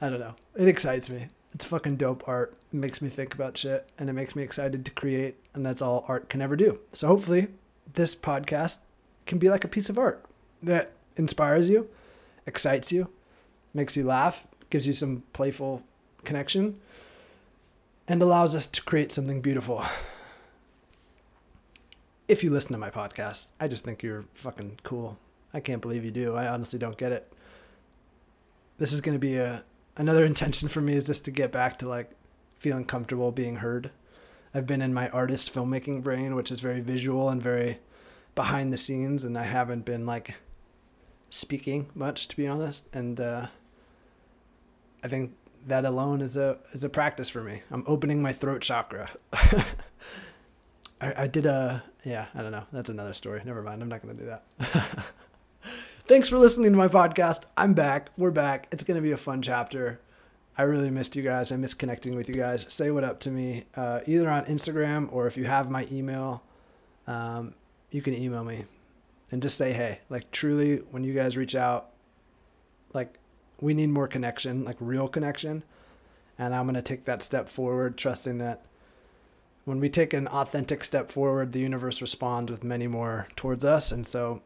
I 0.00 0.08
don't 0.08 0.20
know. 0.20 0.34
It 0.56 0.68
excites 0.68 1.10
me. 1.10 1.26
It's 1.54 1.64
fucking 1.64 1.96
dope 1.96 2.22
art. 2.26 2.56
It 2.72 2.76
makes 2.76 3.02
me 3.02 3.08
think 3.08 3.34
about 3.34 3.56
shit 3.56 3.88
and 3.98 4.08
it 4.08 4.12
makes 4.12 4.36
me 4.36 4.42
excited 4.42 4.84
to 4.84 4.90
create. 4.92 5.36
And 5.54 5.64
that's 5.64 5.82
all 5.82 6.04
art 6.08 6.28
can 6.28 6.40
ever 6.40 6.56
do. 6.56 6.80
So 6.92 7.08
hopefully, 7.08 7.48
this 7.94 8.14
podcast 8.14 8.78
can 9.26 9.38
be 9.38 9.48
like 9.48 9.64
a 9.64 9.68
piece 9.68 9.88
of 9.88 9.98
art 9.98 10.24
that 10.62 10.92
inspires 11.16 11.68
you, 11.68 11.88
excites 12.46 12.92
you, 12.92 13.08
makes 13.74 13.96
you 13.96 14.04
laugh, 14.04 14.46
gives 14.70 14.86
you 14.86 14.92
some 14.92 15.22
playful 15.32 15.82
connection, 16.24 16.78
and 18.06 18.22
allows 18.22 18.54
us 18.54 18.66
to 18.66 18.82
create 18.82 19.12
something 19.12 19.40
beautiful. 19.40 19.84
If 22.26 22.44
you 22.44 22.50
listen 22.50 22.72
to 22.72 22.78
my 22.78 22.90
podcast, 22.90 23.52
I 23.58 23.68
just 23.68 23.84
think 23.84 24.02
you're 24.02 24.24
fucking 24.34 24.80
cool. 24.82 25.18
I 25.54 25.60
can't 25.60 25.80
believe 25.80 26.04
you 26.04 26.10
do. 26.10 26.36
I 26.36 26.46
honestly 26.46 26.78
don't 26.78 26.98
get 26.98 27.12
it. 27.12 27.32
This 28.76 28.92
is 28.92 29.00
going 29.00 29.14
to 29.14 29.18
be 29.18 29.36
a 29.36 29.64
another 29.98 30.24
intention 30.24 30.68
for 30.68 30.80
me 30.80 30.94
is 30.94 31.06
just 31.06 31.24
to 31.26 31.30
get 31.30 31.52
back 31.52 31.78
to 31.80 31.88
like 31.88 32.10
feeling 32.58 32.84
comfortable 32.84 33.30
being 33.32 33.56
heard. 33.56 33.90
I've 34.54 34.66
been 34.66 34.80
in 34.80 34.94
my 34.94 35.10
artist 35.10 35.52
filmmaking 35.52 36.02
brain, 36.02 36.34
which 36.34 36.50
is 36.50 36.60
very 36.60 36.80
visual 36.80 37.28
and 37.28 37.42
very 37.42 37.78
behind 38.34 38.72
the 38.72 38.78
scenes, 38.78 39.24
and 39.24 39.36
I 39.36 39.44
haven't 39.44 39.84
been 39.84 40.06
like 40.06 40.34
speaking 41.28 41.90
much, 41.94 42.28
to 42.28 42.36
be 42.36 42.48
honest. 42.48 42.86
And 42.92 43.20
uh, 43.20 43.48
I 45.02 45.08
think 45.08 45.34
that 45.66 45.84
alone 45.84 46.22
is 46.22 46.36
a 46.36 46.58
is 46.72 46.84
a 46.84 46.88
practice 46.88 47.28
for 47.28 47.42
me. 47.42 47.62
I'm 47.70 47.84
opening 47.86 48.22
my 48.22 48.32
throat 48.32 48.62
chakra. 48.62 49.10
I, 49.32 49.64
I 51.00 51.26
did 51.26 51.46
a 51.46 51.82
yeah, 52.04 52.26
I 52.34 52.42
don't 52.42 52.52
know. 52.52 52.64
That's 52.72 52.88
another 52.88 53.12
story. 53.12 53.42
Never 53.44 53.62
mind. 53.62 53.82
I'm 53.82 53.88
not 53.88 54.00
gonna 54.00 54.14
do 54.14 54.26
that. 54.26 54.44
Thanks 56.08 56.30
for 56.30 56.38
listening 56.38 56.72
to 56.72 56.78
my 56.78 56.88
podcast. 56.88 57.42
I'm 57.54 57.74
back. 57.74 58.08
We're 58.16 58.30
back. 58.30 58.66
It's 58.72 58.82
gonna 58.82 59.02
be 59.02 59.12
a 59.12 59.18
fun 59.18 59.42
chapter. 59.42 60.00
I 60.56 60.62
really 60.62 60.90
missed 60.90 61.14
you 61.16 61.22
guys. 61.22 61.52
I 61.52 61.56
miss 61.56 61.74
connecting 61.74 62.16
with 62.16 62.30
you 62.30 62.34
guys. 62.34 62.64
Say 62.72 62.90
what 62.90 63.04
up 63.04 63.20
to 63.20 63.30
me, 63.30 63.64
uh, 63.74 64.00
either 64.06 64.30
on 64.30 64.46
Instagram 64.46 65.12
or 65.12 65.26
if 65.26 65.36
you 65.36 65.44
have 65.44 65.70
my 65.70 65.86
email, 65.92 66.42
um, 67.06 67.52
you 67.90 68.00
can 68.00 68.14
email 68.14 68.42
me 68.42 68.64
and 69.30 69.42
just 69.42 69.58
say 69.58 69.74
hey. 69.74 70.00
Like 70.08 70.30
truly, 70.30 70.78
when 70.92 71.04
you 71.04 71.12
guys 71.12 71.36
reach 71.36 71.54
out, 71.54 71.90
like 72.94 73.18
we 73.60 73.74
need 73.74 73.90
more 73.90 74.08
connection, 74.08 74.64
like 74.64 74.78
real 74.80 75.08
connection. 75.08 75.62
And 76.38 76.54
I'm 76.54 76.64
going 76.64 76.74
to 76.74 76.80
take 76.80 77.04
that 77.04 77.22
step 77.22 77.50
forward, 77.50 77.98
trusting 77.98 78.38
that 78.38 78.64
when 79.66 79.78
we 79.78 79.90
take 79.90 80.14
an 80.14 80.26
authentic 80.28 80.84
step 80.84 81.12
forward, 81.12 81.52
the 81.52 81.60
universe 81.60 82.00
responds 82.00 82.50
with 82.50 82.64
many 82.64 82.86
more 82.86 83.28
towards 83.36 83.62
us. 83.62 83.92
And 83.92 84.06
so, 84.06 84.40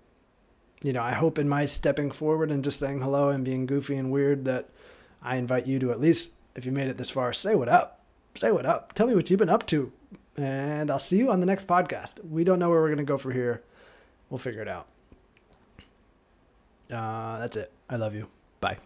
you 0.82 0.92
know, 0.92 1.02
I 1.02 1.12
hope 1.12 1.38
in 1.38 1.48
my 1.48 1.64
stepping 1.64 2.10
forward 2.10 2.50
and 2.50 2.64
just 2.64 2.80
saying 2.80 3.00
hello 3.00 3.28
and 3.28 3.44
being 3.44 3.66
goofy 3.66 3.96
and 3.96 4.10
weird 4.10 4.44
that 4.46 4.68
I 5.22 5.36
invite 5.36 5.66
you 5.66 5.78
to 5.78 5.92
at 5.92 6.00
least, 6.00 6.32
if 6.56 6.66
you 6.66 6.72
made 6.72 6.88
it 6.88 6.98
this 6.98 7.10
far, 7.10 7.32
say 7.32 7.54
what 7.54 7.68
up. 7.68 8.00
Say 8.34 8.50
what 8.50 8.66
up. 8.66 8.92
Tell 8.94 9.06
me 9.06 9.14
what 9.14 9.30
you've 9.30 9.38
been 9.38 9.48
up 9.48 9.66
to. 9.68 9.92
And 10.36 10.90
I'll 10.90 10.98
see 10.98 11.18
you 11.18 11.30
on 11.30 11.40
the 11.40 11.46
next 11.46 11.66
podcast. 11.66 12.14
We 12.28 12.44
don't 12.44 12.58
know 12.58 12.70
where 12.70 12.80
we're 12.80 12.88
going 12.88 12.98
to 12.98 13.04
go 13.04 13.18
from 13.18 13.32
here. 13.32 13.62
We'll 14.30 14.38
figure 14.38 14.62
it 14.62 14.68
out. 14.68 14.86
Uh, 16.90 17.38
that's 17.38 17.56
it. 17.56 17.70
I 17.88 17.96
love 17.96 18.14
you. 18.14 18.28
Bye. 18.60 18.78